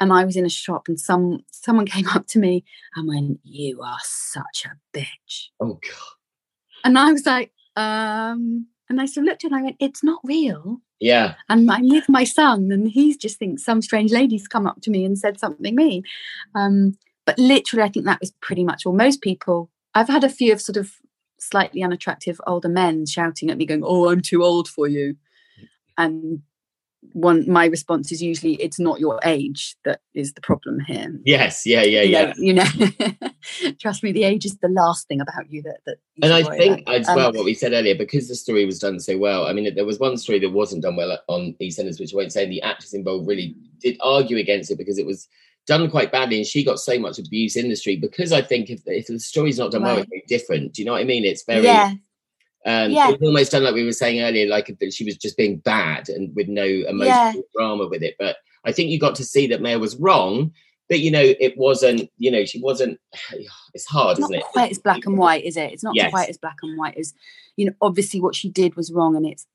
[0.00, 3.40] And I was in a shop and some someone came up to me and went,
[3.42, 5.48] You are such a bitch.
[5.60, 6.14] Oh god.
[6.84, 9.76] And I was like, um, and I sort of looked at it and I went,
[9.80, 10.80] It's not real.
[11.00, 11.34] Yeah.
[11.48, 14.90] And I'm with my son, and he just thinks some strange lady's come up to
[14.90, 16.04] me and said something mean.
[16.54, 18.94] Um, but literally, I think that was pretty much all.
[18.94, 20.92] Most people, I've had a few of sort of
[21.40, 25.16] slightly unattractive older men shouting at me, going, "Oh, I'm too old for you,"
[25.98, 26.42] and
[27.12, 31.64] one my response is usually it's not your age that is the problem here Yes.
[31.64, 31.82] Yeah.
[31.82, 32.02] Yeah.
[32.02, 32.24] you Yeah.
[32.26, 33.28] know, you know
[33.80, 36.42] trust me the age is the last thing about you that that you And I
[36.56, 36.94] think about.
[36.94, 39.46] as Um, well, what we said earlier, because the story was done so well.
[39.46, 42.32] I mean, there was one story that wasn't done well on EastEnders, which I won't
[42.32, 42.44] say.
[42.44, 45.28] And the actors involved really did argue against it because it was
[45.66, 48.00] done quite badly, and she got so much abuse in the street.
[48.00, 50.74] Because I think if, if the story's not done well, it's very different.
[50.74, 51.24] Do you know what I mean?
[51.24, 51.92] It's very yeah
[52.66, 53.10] um, Yeah.
[53.10, 56.08] it's almost done like we were saying earlier, like that she was just being bad
[56.08, 57.32] and with no emotional Yeah.
[57.56, 58.14] drama with it.
[58.18, 60.52] But I think you got to see that Maya was wrong.
[60.88, 62.10] But you know, it wasn't.
[62.18, 62.98] You know, she wasn't.
[63.74, 64.44] It's hard, it's not isn't it?
[64.52, 66.10] quite as black and white is it it's not Yes.
[66.10, 67.12] quite as black and white as
[67.56, 69.48] you know obviously what she did was wrong and it's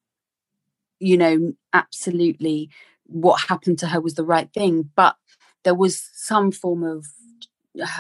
[1.00, 2.69] you know absolutely
[3.06, 5.15] what happened to her was the right thing but
[5.63, 7.06] there was some form of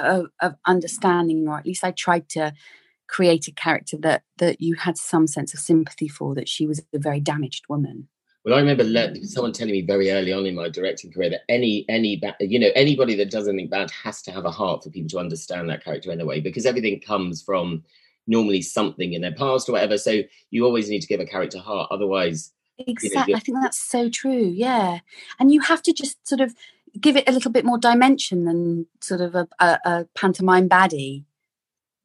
[0.03, 2.53] of, of understanding or at least i tried to
[3.09, 6.79] create a character that that you had some sense of sympathy for that she was
[6.93, 8.07] a very damaged woman
[8.45, 11.41] Well, I remember le- someone telling me very early on in my directing career that
[11.49, 14.83] any any ba- you know anybody that does anything bad has to have a heart
[14.83, 17.83] for people to understand that character anyway, because everything comes from
[18.27, 19.97] normally something in their past or whatever.
[19.97, 22.53] So you always need to give a character heart, otherwise,
[22.87, 23.31] Exactly.
[23.31, 23.37] yeah.
[23.37, 24.45] I think that's so true.
[24.67, 24.99] Yeah.
[25.39, 26.53] And you have to just sort of
[27.01, 31.25] give it a little bit more dimension than sort of a, a, a pantomime baddie.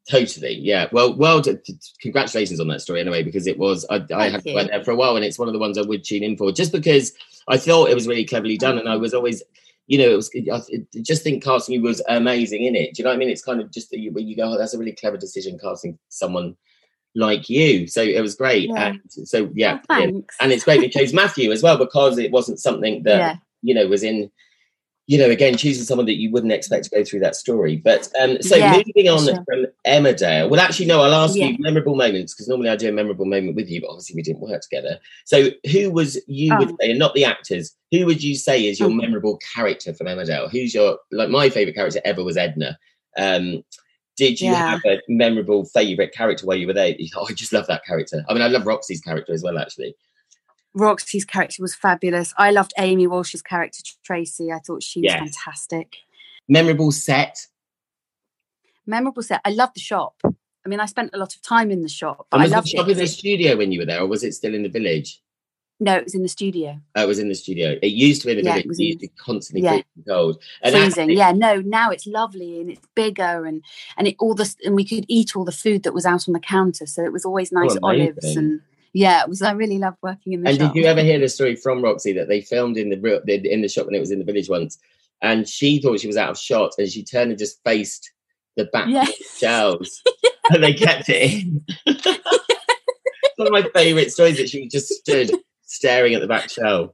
[0.09, 0.87] Totally, yeah.
[0.93, 4.45] Well, well, d- d- congratulations on that story anyway, because it was I, I had
[4.45, 4.55] you.
[4.55, 6.37] went there for a while, and it's one of the ones I would tune in
[6.37, 7.13] for, just because
[7.49, 9.43] I thought it was really cleverly done, and I was always.
[9.87, 10.31] You know, it was.
[10.35, 12.95] I I just think casting you was amazing in it.
[12.95, 13.29] Do you know what I mean?
[13.29, 15.59] It's kind of just that you, when you go, oh, that's a really clever decision
[15.59, 16.57] casting someone
[17.15, 17.87] like you.
[17.87, 18.71] So it was great.
[18.71, 18.87] Yeah.
[18.89, 20.37] And so yeah, Oh, thanks.
[20.41, 23.37] and it's great we chose Matthew as well because it wasn't something that yeah.
[23.61, 24.31] you know was in.
[25.07, 27.77] You know, again, choosing someone that you wouldn't expect to go through that story.
[27.77, 29.45] But um, so Yeah, moving on sure.
[29.45, 30.49] from Emmerdale.
[30.49, 31.49] Well, actually, no, I'll ask Yeah.
[31.49, 34.23] you memorable moments because normally I do a memorable moment with you, but obviously we
[34.23, 34.99] didn't work together.
[35.27, 36.77] So, who was you would Oh.
[36.81, 37.77] say, and not the actors?
[37.93, 39.03] Who would you say is your Mhm.
[39.03, 40.51] memorable character from Emmerdale?
[40.51, 42.79] Who's your like my favorite character ever was Edna.
[43.19, 43.63] Um,
[44.17, 44.71] did you Yeah.
[44.71, 46.95] have a memorable favorite character while you were there?
[47.17, 48.25] Oh, I just love that character.
[48.29, 49.95] I mean, I love Roxy's character as well, actually.
[50.75, 52.35] Roxy's character was fabulous.
[52.37, 54.51] I loved Amy Walsh's character, Tracy.
[54.53, 55.19] I thought she was Yes.
[55.19, 55.97] fantastic.
[56.49, 57.47] Memorable set.
[58.87, 59.41] Memorable set.
[59.45, 60.17] I loved the shop.
[60.25, 62.65] I mean, I spent a lot of time in the shop, but And I was
[62.65, 62.93] the shop it.
[62.93, 65.21] in the studio when you were there, or was it still in the village?
[65.81, 66.81] No, it was in the studio.
[66.95, 67.79] Oh, it was in the studio.
[67.83, 68.65] It used to be in the Yeah, village.
[68.65, 69.81] it was It in- used to be constantly yeah.
[70.07, 70.41] cold.
[70.63, 71.03] And freezing.
[71.03, 73.63] actually- Yeah, no, now it's lovely and it's bigger and
[73.97, 76.33] and it all the and we could eat all the food that was out on
[76.33, 76.87] the counter.
[76.87, 78.61] So it was always oh, nice olives and
[78.95, 79.43] yeah, it was.
[79.43, 80.53] I really loved working in the shop.
[80.53, 80.73] And shop.
[80.73, 83.69] did you ever hear the story from Roxy that they filmed in the in the
[83.69, 84.79] shop when it was in the village once,
[85.21, 88.13] and she thought she was out of shot, and she turned and just faced
[88.57, 90.01] the back the shelves,
[90.51, 91.65] and they kept it in.
[93.37, 95.33] One of my favourite stories that she just stood
[95.65, 96.93] staring at the back shelf.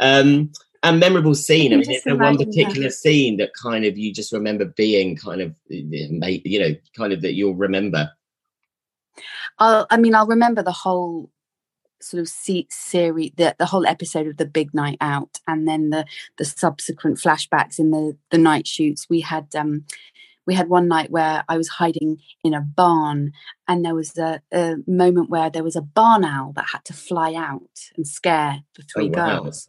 [0.00, 0.52] Um,
[0.84, 1.72] and memorable scene.
[1.72, 5.40] I mean, is there one particular scene that kind of you just remember being kind
[5.40, 8.10] of, you know, kind of that you'll remember?
[9.58, 11.30] I'll, I mean, I'll remember the whole
[12.00, 15.90] sort of se- series, the, the whole episode of the big night out, and then
[15.90, 16.04] the
[16.38, 19.06] the subsequent flashbacks in the the night shoots.
[19.08, 19.84] We had um,
[20.46, 23.32] we had one night where I was hiding in a barn,
[23.68, 26.92] and there was a, a moment where there was a barn owl that had to
[26.92, 29.40] fly out and scare the three Oh, wow.
[29.42, 29.68] girls,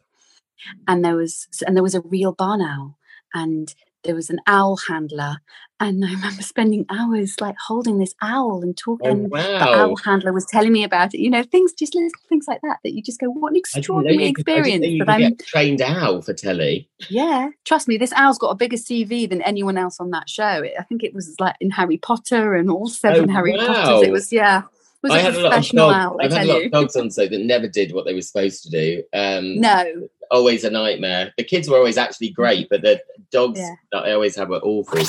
[0.88, 2.98] and there was and there was a real barn owl,
[3.32, 5.36] and there was an owl handler,
[5.80, 9.06] and I remember spending hours like holding this owl and talking.
[9.08, 11.20] Oh, and the owl handler was telling me about it.
[11.20, 13.80] You know, things just little things like that that you just go, what an I
[13.80, 15.06] didn't know extraordinary you could- I didn't know experience.
[15.06, 15.36] That I'm,
[15.78, 16.88] trained owl for telly.
[17.08, 20.44] yeah, trust me, this owl's got a bigger CV than anyone else on that show.
[20.78, 23.66] I think it was like in Harry Potter and all seven Oh, Harry wow.
[23.66, 24.08] Potters.
[24.08, 24.64] It was yeah, it
[25.02, 25.96] was I a had a lot of professional dogs.
[26.04, 26.16] owl.
[26.20, 26.66] I I've had a lot you.
[26.66, 29.02] of dogs on so that never did what they were supposed to do.
[29.12, 31.32] Um, No, always a nightmare.
[31.36, 33.74] The kids were always actually great, but the dogs Yeah.
[33.92, 35.02] that I always had were awful.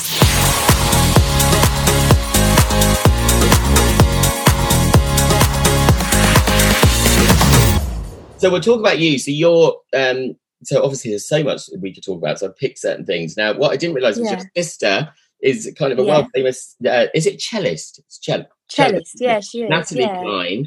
[8.38, 9.18] So we'll talk about you.
[9.18, 12.38] So you're um so obviously there's so much we could talk about.
[12.38, 13.36] So I picked certain things.
[13.36, 14.38] Now what I didn't realise was Yeah.
[14.38, 15.08] your sister
[15.42, 16.08] is kind of a Yeah.
[16.08, 17.98] world famous uh, is it cellist?
[18.00, 19.12] It's cell- cellist.
[19.18, 19.70] Yeah, she is.
[19.70, 20.16] Natalie yeah.
[20.22, 20.58] Clein.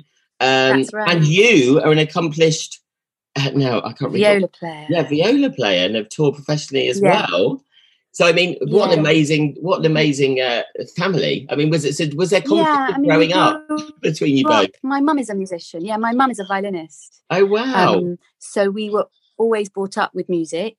[0.42, 1.16] Um, That's right.
[1.16, 2.80] And you are an accomplished
[3.36, 4.50] Uh, no, I can't viola recall.
[4.50, 4.88] player.
[4.90, 7.26] Yeah, viola player and have toured professionally as Yeah.
[7.30, 7.64] well.
[8.12, 10.64] So I mean, what an amazing, what an amazing uh,
[10.96, 11.48] family.
[11.50, 11.96] I mean, was it?
[11.96, 13.66] So was there Yeah, I mean, growing up
[14.02, 14.72] between you both?
[14.82, 15.86] My mum is a musician.
[15.86, 17.22] Yeah, my mum is a violinist.
[17.30, 17.94] Oh wow!
[18.00, 20.78] Um, so we were always brought up with music,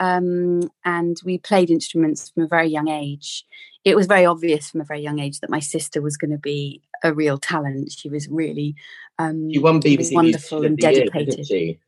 [0.00, 3.44] um, and we played instruments from a very young age.
[3.84, 6.38] It was very obvious from a very young age that my sister was going to
[6.38, 7.90] be a real talent.
[7.92, 8.76] She was really
[9.18, 11.78] um, you won BBC wonderful and the Year, dedicated.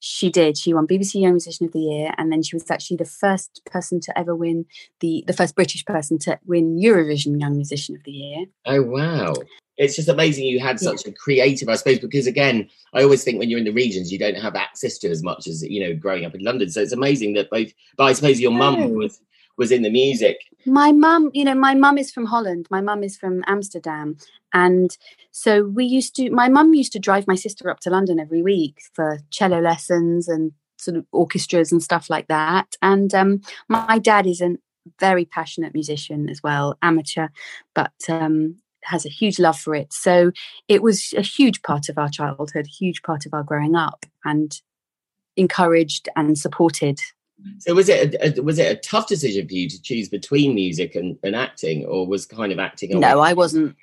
[0.00, 0.30] She?
[0.30, 0.58] Did.
[0.58, 3.60] She won BBC Young Musician of the Year, and then she was actually the first
[3.66, 4.66] person to ever win
[5.00, 8.46] the the first British person to win Eurovision Young Musician of the Year.
[8.66, 9.34] Oh wow!
[9.76, 10.90] It's just amazing you had Yeah.
[10.90, 14.10] such a creative, I suppose, because again, I always think when you're in the regions,
[14.12, 16.68] you don't have access to as much as you know growing up in London.
[16.70, 17.72] So it's amazing that both.
[17.96, 19.20] But I suppose your mum was
[19.60, 20.38] was in the music.
[20.66, 22.66] My mum, you know, my mum is from Holland.
[22.70, 24.16] My mum is from Amsterdam,
[24.52, 24.96] and
[25.30, 26.30] so we used to.
[26.30, 30.26] My mum used to drive my sister up to London every week for cello lessons
[30.26, 32.74] and sort of orchestras and stuff like that.
[32.82, 34.56] And um, my dad is a
[34.98, 37.28] very passionate musician as well, amateur,
[37.74, 39.92] but um, has a huge love for it.
[39.92, 40.32] So
[40.68, 44.06] it was a huge part of our childhood, a huge part of our growing up,
[44.24, 44.58] and
[45.36, 46.98] encouraged and supported.
[47.58, 50.54] So was it a, a- was it a tough decision for you to choose between
[50.54, 52.98] music and, and acting, or was kind of acting?
[52.98, 53.76] No, I wasn't.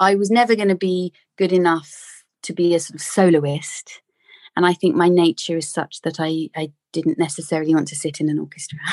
[0.00, 4.00] I was never going to be good enough to be a sort of soloist.
[4.56, 8.20] And I think my nature is such that I, I didn't necessarily want to sit
[8.20, 8.78] in an orchestra.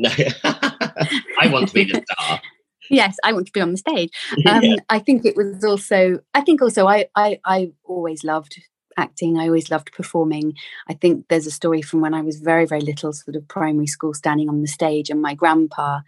[0.00, 0.10] No,
[0.44, 2.40] I want to be the star.
[2.90, 4.10] yes, I want to be on the stage.
[4.46, 4.76] Um, Yeah.
[4.88, 8.62] I think it was also, I think also I, I, I always loved
[8.98, 9.38] acting.
[9.38, 10.54] I always loved performing.
[10.88, 13.86] I think there's a story from when I was very, very little, sort of primary
[13.86, 16.00] school, standing on the stage, and my grandpa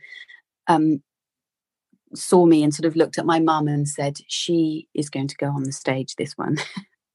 [0.67, 1.03] um,
[2.15, 5.37] saw me and sort of looked at my mum and said, "She is going to
[5.37, 6.17] go on the stage.
[6.17, 6.59] This one."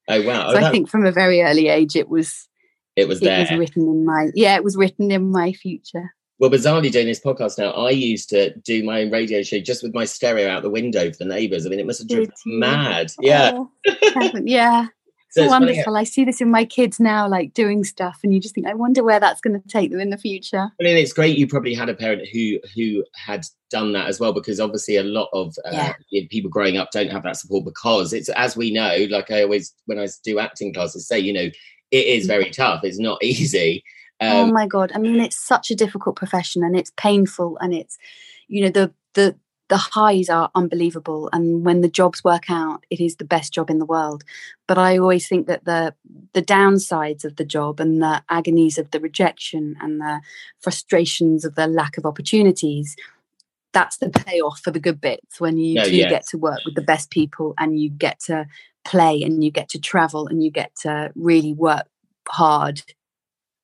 [0.07, 0.49] Oh wow!
[0.51, 2.47] so Oh, I think from a very early age, it was
[2.95, 3.39] it was it there.
[3.41, 6.13] was written in my yeah, it was written in my future.
[6.37, 9.81] Well, bizarrely doing this podcast now, I used to do my own radio show just
[9.81, 11.65] with my stereo out the window for the neighbours.
[11.65, 13.13] I mean, it must have driven mad.
[13.21, 13.51] Yeah.
[13.53, 13.71] Oh,
[14.43, 14.87] yeah.
[15.35, 15.97] So it's funny- wonderful.
[15.97, 18.73] I see this in my kids now, like doing stuff, and you just think, I
[18.73, 20.69] wonder where that's going to take them in the future.
[20.79, 24.19] I mean, it's great you probably had a parent who who had done that as
[24.19, 25.93] well, because obviously a lot of uh, Yeah.
[26.09, 29.07] you know, people growing up don't have that support because it's as we know.
[29.09, 31.49] Like I always, when I do acting classes, say you know
[31.91, 32.83] it is very tough.
[32.83, 33.83] It's not easy.
[34.21, 34.91] oh Um, my god!
[34.95, 37.97] I mean, it's such a difficult profession, and it's painful, and it's
[38.47, 39.35] you know the the
[39.67, 43.69] the highs are unbelievable, and when the jobs work out, it is the best job
[43.69, 44.23] in the world.
[44.67, 45.93] But I always think that the
[46.33, 50.21] the downsides of the job and the agonies of the rejection and the
[50.61, 52.95] frustrations of the lack of opportunities.
[53.73, 56.09] That's the payoff for the good bits when you No, do yes.
[56.09, 58.47] get to work with the best people and you get to
[58.85, 61.87] play and you get to travel and you get to really work
[62.29, 62.81] hard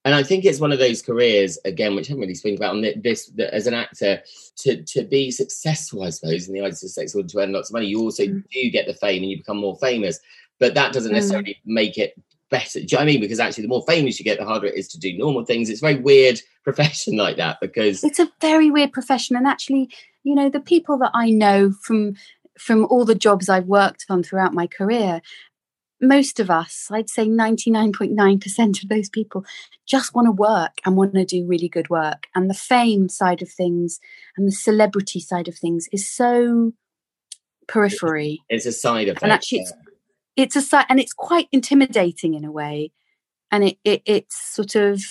[0.06, 2.76] and I think it's one of those careers again, which I haven't really spoken about
[2.76, 4.22] on this that as an actor
[4.58, 7.70] to to be successful, I suppose, in the eyes of sex or to earn lots
[7.70, 7.88] of money.
[7.88, 8.44] You also Mm.
[8.52, 10.20] do get the fame and you become more famous,
[10.60, 11.16] but that doesn't Mm.
[11.16, 12.14] necessarily make it
[12.50, 12.80] better.
[12.80, 13.22] Do you know what I mean?
[13.22, 15.70] Because actually, the more famous you get, the harder it is to do normal things.
[15.70, 19.90] It's a very weird profession like that because it's a very weird profession and actually
[20.24, 22.14] you know the people that i know from
[22.60, 25.22] from all the jobs i've worked on throughout my career
[26.02, 29.46] most of us i'd say 99.9% of those people
[29.92, 32.28] just want to work and want to do really good work.
[32.34, 34.00] And the fame side of things
[34.38, 36.72] and the celebrity side of things is so
[37.68, 38.42] periphery.
[38.50, 39.74] It's a side of and actually it's
[40.38, 42.92] it's a side, and it's quite intimidating in a way.
[43.52, 45.02] And it, it it's sort of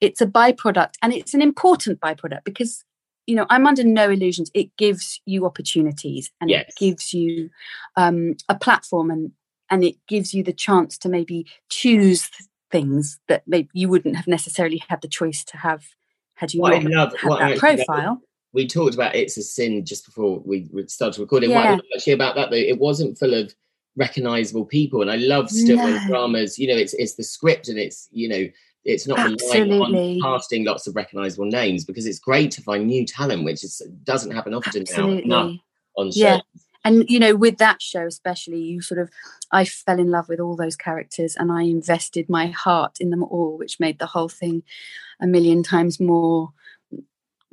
[0.00, 2.84] it's a byproduct and it's an important byproduct because
[3.26, 4.50] you know i'm under no illusions.
[4.54, 6.66] It gives you opportunities and Yes.
[6.68, 7.50] it gives you
[7.96, 9.30] um, a platform and
[9.70, 12.30] and it gives you the chance to maybe choose
[12.70, 15.84] things that maybe you wouldn't have necessarily had the choice to have
[16.34, 19.42] had you What not love- had I that love- profile we talked about it's a
[19.42, 21.50] sin just before we started recording.
[21.50, 23.54] What I love actually about that though, it wasn't full of
[23.96, 26.06] recognizable people, and I love still No.
[26.06, 26.58] dramas.
[26.58, 28.48] You know, it's it's the script and it's you know
[28.84, 30.20] it's not relying Absolutely.
[30.20, 33.82] on casting lots of recognizable names because it's great to find new talent, which is
[34.04, 34.84] doesn't happen often
[35.26, 35.52] now
[35.98, 36.16] on shows.
[36.16, 36.40] Yeah.
[36.86, 39.10] And you know with that show especially you sort of
[39.50, 43.24] i fell in love with all those characters and i invested my heart in them
[43.24, 44.62] all which made the whole thing
[45.20, 46.50] a million times more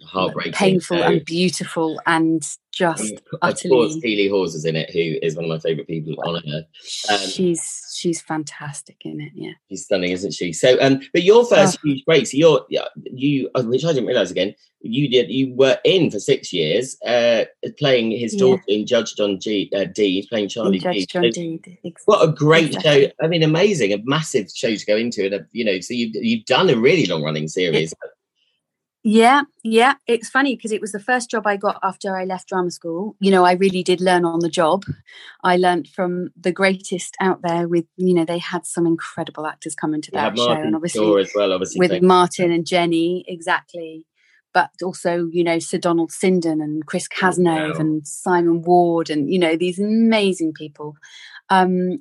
[0.06, 0.54] Heartbreaking.
[0.54, 5.18] painful So- and beautiful and just of course, utterly Keeley Hawes is in it, who
[5.22, 6.66] is one of my favourite people on earth.
[7.10, 7.62] Um, she's
[8.04, 9.32] she's fantastic in it.
[9.34, 10.52] Yeah, she's stunning, isn't she?
[10.52, 11.88] So, um, but your first oh.
[11.88, 15.78] huge break, so you're you, uh, which I didn't realize again, you did you were
[15.86, 17.46] in for six years, uh,
[17.80, 18.78] playing his daughter yeah.
[18.78, 21.06] in Judge John G, uh, D, playing Charlie Judge D.
[21.06, 21.62] John so, D.
[21.64, 21.94] Exactly.
[22.06, 23.06] What a great show!
[23.22, 26.16] I mean, amazing, a massive show to go into, and a, you know, so you've
[26.16, 27.94] you've done a really long running series.
[29.06, 29.96] Yeah, yeah.
[30.08, 33.18] It's funny because it was the first job I got after I left drama school.
[33.20, 34.86] You know, I really did learn on the job.
[35.44, 37.68] I learned from the greatest out there.
[37.68, 41.34] With you know, they had some incredible actors come into that show, and obviously as
[41.36, 44.06] well, obviously with Martin and Jenny, exactly.
[44.54, 47.80] But also, you know, Sir Donald Sinden and Chris Cazenove wow.
[47.80, 50.96] and Simon Ward, and you know, these amazing people.
[51.50, 52.00] Um,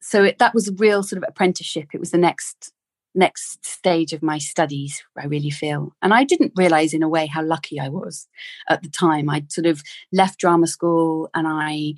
[0.00, 1.88] so it, that was a real sort of apprenticeship.
[1.92, 2.72] It was the next
[3.18, 5.94] next stage of my studies, I really feel.
[6.00, 8.28] And I didn't realize in a way how lucky I was
[8.68, 9.28] at the time.
[9.28, 11.94] I'd sort of left drama school and I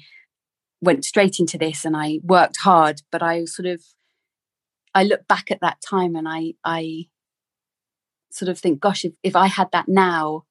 [0.80, 3.84] went straight into this and I worked hard, but I sort of
[4.94, 7.06] I look back at that time and I I
[8.32, 10.44] sort of think, gosh, if, if I had that now,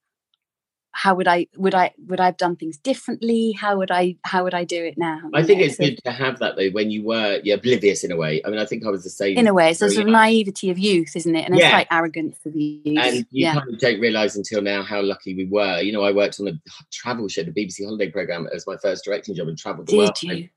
[0.92, 3.52] how would I would I would I have done things differently?
[3.52, 5.22] How would I how would I do it now?
[5.34, 5.66] I think know?
[5.66, 8.42] it's so, good to have that though when you were yeah, oblivious in a way.
[8.44, 9.38] I mean, I think I was the same.
[9.38, 11.46] In a way, it's a sort of naivety of youth, isn't it?
[11.46, 11.68] And yeah.
[11.68, 12.98] a slight arrogance of youth.
[13.00, 13.54] And you yeah.
[13.54, 15.80] kind of don't realise until now how lucky we were.
[15.80, 16.54] You know, I worked on a
[16.92, 19.98] travel show, the BBC holiday programme as my first directing job and travelled the Did
[19.98, 20.24] world.
[20.24, 20.50] you?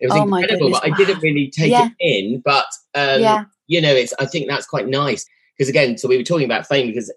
[0.00, 0.92] It was oh incredible, but wow.
[0.92, 1.88] I didn't really take yeah.
[1.98, 2.42] it in.
[2.44, 3.44] But um, yeah.
[3.66, 5.26] you know, it's I think that's quite nice
[5.56, 7.12] because again, so we were talking about fame because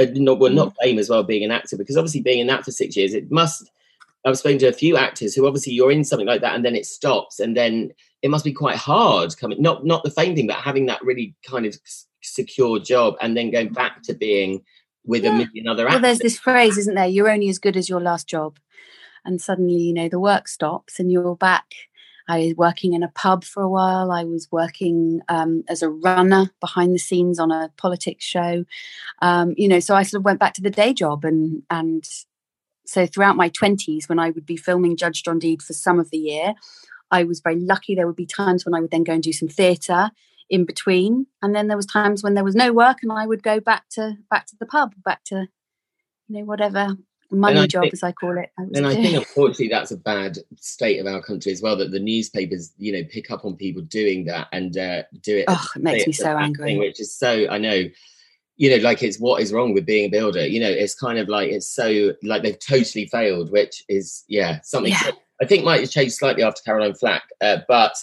[0.00, 0.76] Uh, not, well, not mm.
[0.82, 3.30] fame as well being an actor because obviously being in that for six years, it
[3.30, 3.70] must.
[4.24, 6.76] I've spoken to a few actors who obviously you're in something like that and then
[6.76, 7.90] it stops and then
[8.20, 11.34] it must be quite hard coming not not the fame thing but having that really
[11.42, 11.74] kind of
[12.22, 14.62] secure job and then going back to being
[15.06, 15.30] with yeah.
[15.30, 15.94] a million other actors.
[15.94, 17.06] Well, there's this phrase, isn't there?
[17.06, 18.58] You're only as good as your last job,
[19.24, 21.74] and suddenly you know the work stops and you're back
[22.30, 24.12] I was working in a pub for a while.
[24.12, 28.64] I was working um, as a runner behind the scenes on a politics show.
[29.20, 32.04] Um, you know, so I sort of went back to the day job, and and
[32.86, 36.10] so throughout my twenties, when I would be filming Judge John Deed for some of
[36.10, 36.54] the year,
[37.10, 37.96] I was very lucky.
[37.96, 40.12] There would be times when I would then go and do some theatre
[40.48, 43.42] in between, and then there was times when there was no work, and I would
[43.42, 45.48] go back to back to the pub, back to
[46.28, 46.96] you know whatever
[47.30, 48.50] money job think, as i call it.
[48.58, 51.90] I and i think unfortunately that's a bad state of our country as well that
[51.90, 55.66] the newspapers you know pick up on people doing that and uh, do it oh
[55.76, 56.70] it makes me so angry.
[56.70, 57.84] thing, which is so i know
[58.56, 61.18] you know like it's what is wrong with being a builder you know it's kind
[61.18, 65.10] of like it's so like they've totally failed which is yeah something yeah.
[65.40, 67.94] i think might have changed slightly after caroline flack uh, but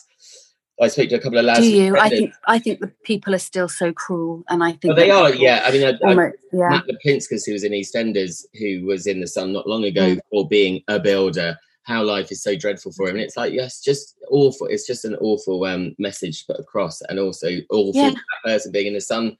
[0.80, 1.62] I spoke to a couple of lads.
[1.62, 1.98] Do you?
[1.98, 5.10] I think I think the people are still so cruel, and I think oh, they
[5.10, 5.34] are.
[5.34, 6.70] Yeah, I mean, I, almost, I, yeah.
[6.70, 10.20] Matt Lapinskas, who was in EastEnders, who was in the Sun not long ago mm.
[10.30, 13.82] for being a builder, how life is so dreadful for him, and it's like, yes,
[13.82, 14.68] just awful.
[14.68, 18.12] It's just an awful um, message put across, and also awful yeah.
[18.12, 19.36] that person being in the Sun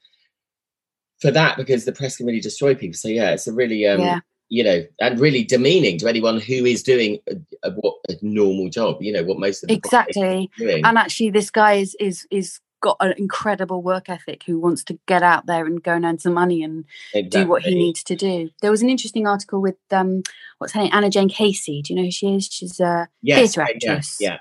[1.20, 2.94] for that because the press can really destroy people.
[2.94, 6.64] So yeah, it's a really um, yeah you know, and really demeaning to anyone who
[6.64, 7.36] is doing a,
[7.68, 9.02] a, what a normal job.
[9.02, 10.50] You know what most of exactly.
[10.60, 14.98] And actually, this guy is is is got an incredible work ethic who wants to
[15.06, 17.42] get out there and go and earn some money and exactly.
[17.42, 18.50] do what he needs to do.
[18.62, 20.22] There was an interesting article with um
[20.58, 21.82] what's her name, Anna Jane Casey.
[21.82, 22.48] Do you know who she is?
[22.50, 24.16] She's a yes, theatre actress.
[24.20, 24.38] Yeah,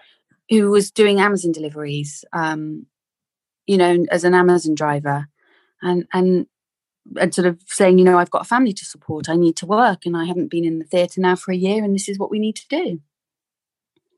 [0.50, 0.58] yeah.
[0.58, 2.86] Who was doing Amazon deliveries, um,
[3.66, 5.28] you know, as an Amazon driver.
[5.82, 6.48] And and
[7.20, 9.66] and sort of saying, you know, I've got a family to support, I need to
[9.66, 12.20] work, and I haven't been in the theatre now for a year, and this is
[12.20, 13.02] what we need to do.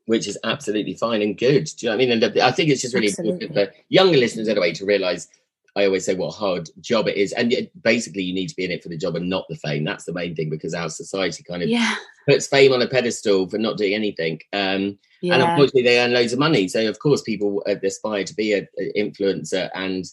[0.06, 1.64] Which is absolutely fine and good.
[1.64, 2.22] Do you know what I mean?
[2.22, 3.46] And I think it's just really absolutely.
[3.46, 5.28] important for younger listeners anyway to realise.
[5.76, 8.64] I always say what a hard job it is, and basically you need to be
[8.64, 9.84] in it for the job and not the fame.
[9.84, 11.94] That's the main thing because our society kind of yeah.
[12.28, 14.40] puts fame on a pedestal for not doing anything.
[14.52, 15.34] Um, yeah.
[15.34, 16.66] And unfortunately, they earn loads of money.
[16.66, 18.66] So of course, people aspire to be an
[18.96, 20.04] influencer and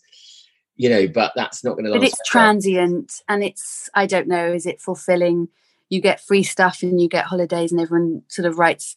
[0.78, 2.00] you know, but that's not going to last.
[2.00, 5.50] But it's transient and it's, I don't know, is it fulfilling?
[5.90, 8.96] You get free stuff and you get holidays and everyone sort of writes.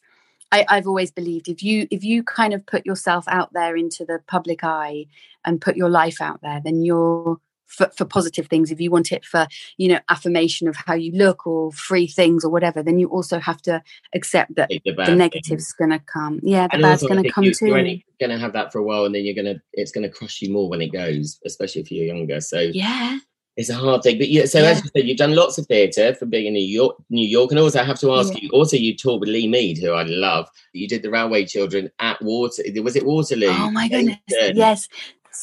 [0.51, 4.03] I, I've always believed if you if you kind of put yourself out there into
[4.03, 5.05] the public eye
[5.45, 7.39] and put your life out there, then you're
[7.71, 9.47] for, for positive things if you want it for
[9.77, 13.39] you know affirmation of how you look or free things or whatever then you also
[13.39, 13.81] have to
[14.13, 17.43] accept that the, the negative's going to come yeah the and bad's going to come
[17.43, 17.83] you, too you're
[18.19, 20.09] going to have that for a while and then you're going to it's going to
[20.09, 23.17] crush you more when it goes especially if you're younger so yeah
[23.57, 24.45] it's a hard thing, but yeah.
[24.45, 24.69] So yeah.
[24.69, 27.51] as you said, you've done lots of theatre from being in New York, New York,
[27.51, 28.39] and also I have to ask yeah.
[28.43, 28.49] you.
[28.53, 30.49] Also, you toured with Lee Mead, who I love.
[30.71, 32.63] You did the Railway Children at Water.
[32.81, 33.49] Was it Waterloo?
[33.49, 34.17] Oh my goodness!
[34.29, 34.87] Yes,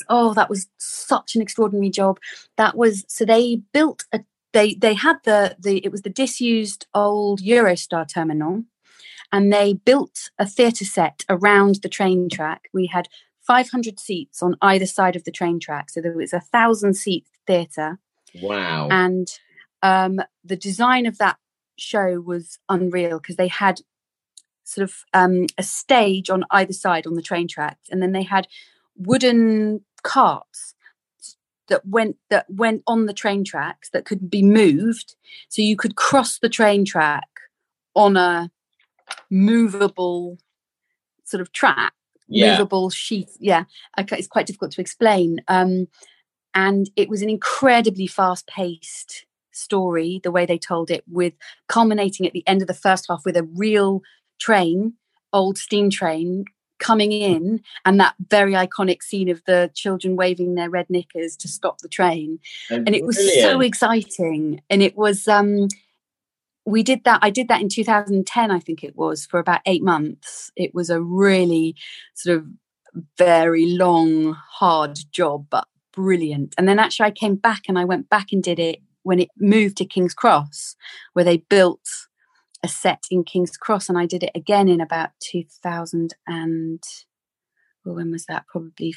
[0.08, 2.18] oh that was such an extraordinary job
[2.56, 4.20] that was so they built a
[4.52, 8.64] they they had the the it was the disused old eurostar terminal
[9.30, 13.08] and they built a theatre set around the train track we had
[13.48, 15.88] 500 seats on either side of the train track.
[15.88, 17.98] So there was a thousand seat theatre.
[18.42, 18.88] Wow.
[18.90, 19.26] And
[19.82, 21.38] um, the design of that
[21.78, 23.80] show was unreal because they had
[24.64, 28.22] sort of um, a stage on either side on the train tracks, and then they
[28.22, 28.46] had
[28.98, 30.74] wooden carts
[31.68, 35.16] that went that went on the train tracks that could be moved,
[35.48, 37.28] so you could cross the train track
[37.94, 38.50] on a
[39.30, 40.38] movable
[41.24, 41.92] sort of track,
[42.26, 42.52] Yeah.
[42.52, 43.28] movable sheet.
[43.38, 43.64] Yeah,
[43.96, 45.40] it's quite difficult to explain.
[45.48, 45.88] Um,
[46.54, 51.34] and it was an incredibly fast-paced story, the way they told it, with
[51.68, 54.02] culminating at the end of the first half with a real
[54.40, 54.94] train,
[55.32, 56.44] old steam train
[56.78, 61.48] coming in and that very iconic scene of the children waving their red knickers to
[61.48, 62.38] stop the train.
[62.70, 64.60] And it was so exciting.
[64.70, 65.68] And it was um
[66.64, 69.82] we did that i did that in 2010 i think it was for about eight
[69.82, 70.52] months.
[70.54, 71.74] It was a really
[72.14, 72.46] sort of
[73.16, 76.54] very long hard job but brilliant.
[76.58, 79.30] And then actually i came back and i went back and did it when it
[79.38, 80.76] moved to king's cross
[81.14, 82.07] where they built
[82.62, 86.82] a set in king's cross and i did it again in about 2000 and
[87.84, 88.94] well, when was that probably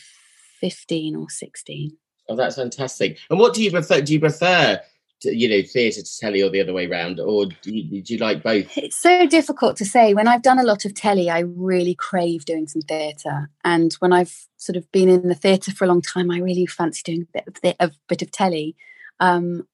[0.59, 1.97] 15 or 16
[2.29, 3.17] Oh, that's fantastic.
[3.29, 4.01] And what do you prefer?
[4.01, 4.79] Do you prefer,
[5.21, 8.13] to, you know, theatre to telly or the other way round, or do you, do
[8.13, 8.77] you like both?
[8.77, 10.13] It's so difficult to say.
[10.13, 13.49] When I've done a lot of telly, I really crave doing some theatre.
[13.63, 16.65] And when I've sort of been in the theatre for a long time, I really
[16.65, 18.75] fancy doing a bit of, the, a bit of telly.
[19.19, 19.67] Um,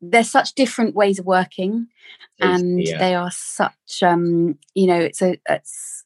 [0.00, 1.88] there's such different ways of working,
[2.40, 2.98] and Yeah.
[2.98, 4.02] they are such.
[4.02, 6.04] Um, you know, it's a it's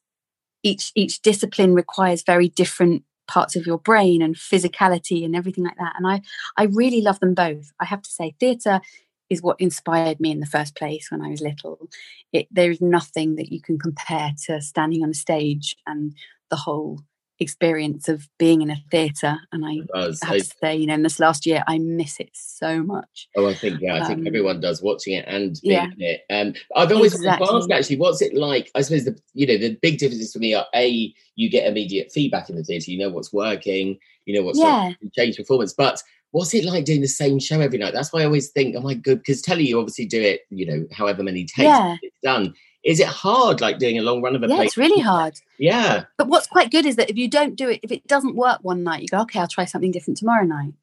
[0.63, 5.77] each each discipline requires very different parts of your brain and physicality and everything like
[5.77, 5.93] that.
[5.97, 6.21] And I
[6.57, 7.71] I really love them both.
[7.79, 8.81] I have to say, theatre
[9.29, 11.89] is what inspired me in the first place when I was little.
[12.33, 16.13] It, there is nothing that you can compare to standing on a stage and
[16.49, 16.99] the whole
[17.43, 19.37] experience of being in a theatre.
[19.51, 22.29] And I have I- to say, you know, in this last year, I miss it
[22.33, 23.27] so much.
[23.37, 25.85] Oh, I think yeah, I think Um, everyone does watching it and being yeah.
[25.85, 26.21] in it.
[26.31, 27.47] Um, I've always Exactly.
[27.51, 28.71] ask actually, what's it like?
[28.73, 32.11] I suppose the you know the big differences for me are a you get immediate
[32.11, 34.93] feedback in the theatre, you know what's working, you know what's Yeah.
[35.15, 36.01] change performance, but.
[36.35, 37.93] What's it like doing the same show every night?
[37.93, 40.65] That's why I always think, oh my god, because telly you obviously do it, you
[40.65, 41.95] know, however many takes Yeah.
[42.01, 42.55] it's done.
[42.83, 44.65] Is it hard, like doing a long run of a Yeah, play?
[44.65, 45.35] it's really hard.
[45.57, 48.35] Yeah, But what's quite good is that if you don't do it, if it doesn't
[48.35, 50.73] work one night, you go, okay, I'll try something different tomorrow night.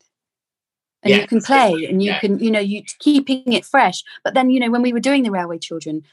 [1.03, 2.21] And you can play and you Yeah.
[2.21, 4.05] can, you know, you keeping it fresh.
[4.23, 6.05] But then, you know, when we were doing the Railway Children,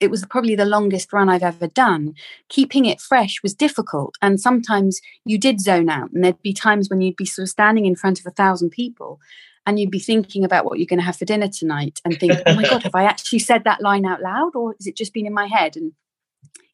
[0.00, 2.14] it was probably the longest run I've ever done.
[2.48, 4.16] Keeping it fresh was difficult.
[4.20, 6.10] And sometimes you did zone out.
[6.12, 8.70] And there'd be times when you'd be sort of standing in front of a thousand
[8.70, 9.20] people
[9.66, 12.32] and you'd be thinking about what you're going to have for dinner tonight and think,
[12.46, 15.12] oh my God, have I actually said that line out loud or has it just
[15.12, 15.76] been in my head?
[15.76, 15.92] And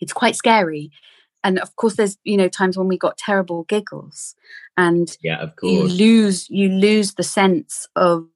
[0.01, 0.91] it's quite scary.
[1.45, 4.34] And of course, there's you know times when we got terrible giggles,
[4.76, 8.26] and yeah, of course, you lose you lose the sense of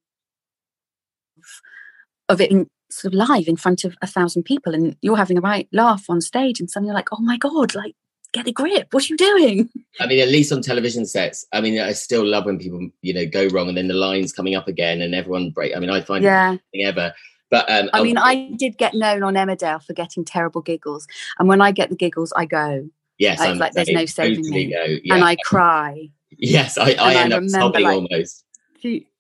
[2.28, 5.36] of it in, sort of live in front of a thousand people, and you're having
[5.36, 7.96] a right laugh on stage, and suddenly you're like, oh my god, like
[8.32, 9.70] get a grip, what are you doing?
[10.00, 13.14] I mean, at least on television sets, I mean, I still love when people, you
[13.14, 15.76] know, go wrong and then the line's coming up again and everyone break.
[15.76, 16.56] I mean, I find Yeah.
[16.72, 17.12] it ever.
[17.50, 21.06] But um, I mean, I did get known on Emmerdale for getting terrible giggles,
[21.38, 24.44] and when I get the giggles, I go yes, it's I'm like there's no saving
[24.44, 25.00] totally me.
[25.04, 25.14] Yeah.
[25.14, 26.08] and I cry.
[26.38, 28.44] yes, I, I and I end up sobbing like, almost.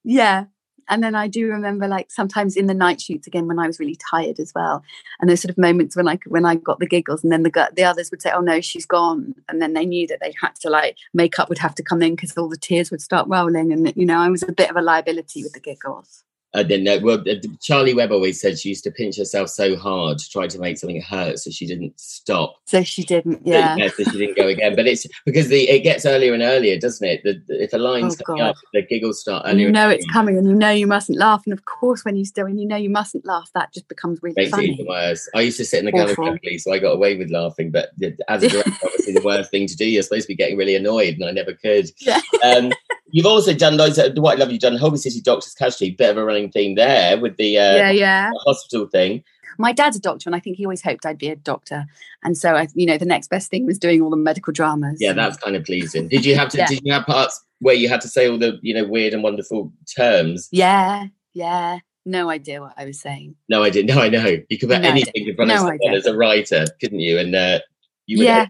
[0.02, 0.46] Yeah
[0.92, 3.80] and then i do remember like sometimes in the night shoots again when i was
[3.80, 4.84] really tired as well
[5.18, 7.70] and those sort of moments when i when i got the giggles and then the
[7.74, 10.54] the others would say oh no she's gone and then they knew that they had
[10.60, 13.72] to like makeup would have to come in because all the tears would start rolling
[13.72, 16.24] and you know i was a bit of a liability with the giggles
[16.54, 16.98] Didn't know.
[16.98, 20.46] Well, uh, Charley Webb always said she used to pinch herself so hard to try
[20.46, 22.56] to make something hurt, so she didn't stop.
[22.66, 24.76] so she didn't yeah yeah so she didn't go again.
[24.76, 27.22] But it's because the it gets earlier and earlier, doesn't it?
[27.24, 28.50] The, the- if a line's Oh, coming God.
[28.50, 29.66] up, the giggles start and earlier.
[29.68, 30.12] you know and it's earlier.
[30.12, 32.66] coming and you know you mustn't laugh and of course when you still when you
[32.66, 35.28] know you mustn't laugh that just becomes really Makes it funny even worse.
[35.34, 36.32] I used to sit in the gallery Awful.
[36.32, 37.70] luckily, so I got away with laughing.
[37.70, 37.90] But
[38.28, 39.86] as a director, obviously the worst thing to do.
[39.86, 41.90] You're supposed to be getting really annoyed, and I never could.
[42.00, 42.20] Yeah.
[42.44, 42.72] Um,
[43.12, 44.50] you've also done loads of what I love.
[44.50, 47.76] You've done Holby City Doctors Casualty, bit of a running theme there with the, uh,
[47.76, 49.22] yeah yeah the hospital thing.
[49.58, 51.84] my dad's a doctor and I think he always hoped I'd be a doctor.
[52.24, 54.96] And so I, you know, the next best thing was doing all the medical dramas.
[55.00, 56.08] Yeah, that's kind of pleasing.
[56.08, 56.58] Did you have to?
[56.58, 56.66] Yeah.
[56.68, 59.22] Did you have parts where you had to say all the you know weird and
[59.22, 60.48] wonderful terms?
[60.50, 61.78] yeah, yeah.
[62.04, 63.36] No idea what I was saying.
[63.48, 63.94] No, I didn't.
[63.94, 64.36] No, I know.
[64.48, 65.98] You could put No, anything in front of someone idea.
[65.98, 67.16] as a writer, couldn't you?
[67.16, 67.60] And uh,
[68.06, 68.46] you would yeah.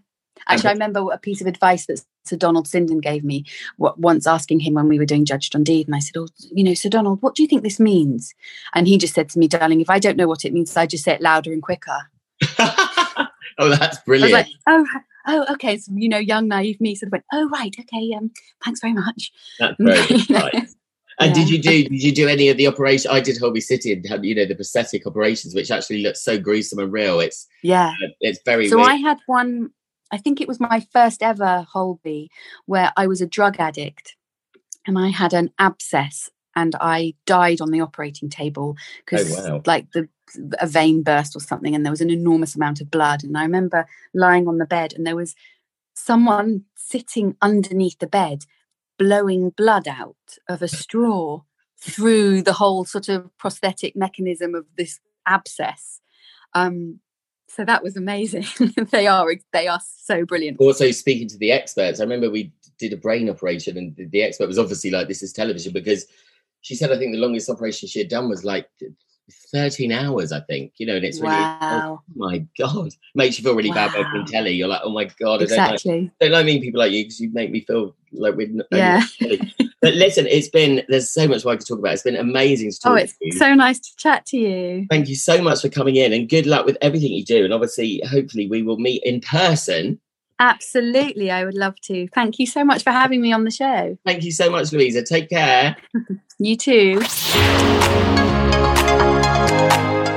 [0.48, 3.44] Actually, I remember a piece of advice that Sir Donald Sinden gave me
[3.78, 5.86] once asking him when we were doing Judge John Deed.
[5.86, 8.34] And I said, Oh, you know, Sir Donald, what do you think this means?
[8.74, 10.86] And he just said to me, Darling, if I don't know what it means, I
[10.86, 11.98] just say it louder and quicker.
[12.58, 14.32] oh, that's I was brilliant.
[14.32, 14.86] like, Oh,
[15.26, 15.78] oh, okay.
[15.78, 17.74] So, you know, young, naive me sort of went, oh, right.
[17.78, 18.12] Okay.
[18.14, 18.30] Um,
[18.64, 19.32] thanks very much.
[19.58, 20.76] That's very nice.
[21.18, 21.44] And yeah.
[21.44, 23.10] did you do did you do any of the operation?
[23.10, 26.38] I did Holby City and had you know the prosthetic operations, which actually looks so
[26.38, 27.20] gruesome and real.
[27.20, 28.68] It's yeah, uh, it's very.
[28.68, 28.88] So weird.
[28.88, 29.70] I had one.
[30.12, 32.30] I think it was my first ever Holby,
[32.66, 34.14] where I was a drug addict,
[34.86, 39.62] and I had an abscess, and I died on the operating table because oh, wow.
[39.66, 40.08] like the
[40.60, 43.24] a vein burst or something, and there was an enormous amount of blood.
[43.24, 45.34] And I remember lying on the bed, and there was
[45.94, 48.44] someone sitting underneath the bed
[48.98, 51.42] blowing blood out of a straw
[51.78, 56.00] through the whole sort of prosthetic mechanism of this abscess.
[56.54, 57.00] Um,
[57.54, 58.46] so that was amazing.
[58.90, 60.58] they are they are so brilliant.
[60.58, 64.48] Also speaking to the experts, I remember we did a brain operation, and the expert
[64.48, 66.06] was obviously like, "This is television," because
[66.62, 68.68] she said I think the longest operation she had done was like
[69.52, 73.54] 13 hours, I think, you know, and it's really, oh my God, makes you feel
[73.54, 73.88] really wow.
[73.88, 74.50] bad opening telly.
[74.50, 75.92] You're like, oh my God, exactly.
[75.92, 78.34] I don't, like, don't like meeting people like you because you make me feel like
[78.34, 79.02] we're, yeah.
[79.82, 81.92] But listen, it's been, there's so much more I could talk about.
[81.92, 84.86] It's been amazing to talk Oh, it's so nice to chat to you.
[84.88, 87.44] Thank you so much for coming in and good luck with everything you do.
[87.44, 90.00] And obviously, hopefully, we will meet in person.
[90.38, 92.08] Absolutely, I would love to.
[92.14, 93.98] Thank you so much for having me on the show.
[94.06, 95.02] Thank you so much, Louisa.
[95.02, 95.76] Take care.
[96.38, 97.00] you too.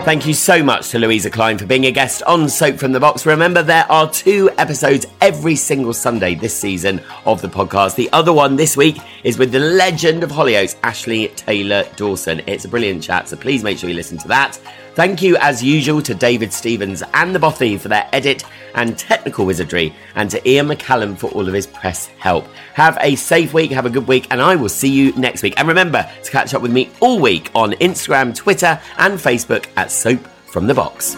[0.06, 3.00] Thank you so much to Louisa Clein for being a guest on Soap from the
[3.00, 3.26] Box.
[3.26, 7.96] Remember, there are two episodes every single Sunday this season of the podcast.
[7.96, 12.44] The other one this week is with the legend of Hollyoaks, Ashley Taylor Dawson.
[12.46, 14.60] It's a brilliant chat, so please make sure you listen to that.
[14.96, 19.46] Thank you, as usual, to David Stevens and the Bothy for their edit and technical
[19.46, 22.48] wizardry, and to Ian McCallum for all of his press help.
[22.76, 25.56] Have a safe week, have a good week, and I will see you next week.
[25.58, 29.92] And remember to catch up with me all week on Instagram, Twitter, and Facebook at
[29.92, 31.18] Soap from the Box.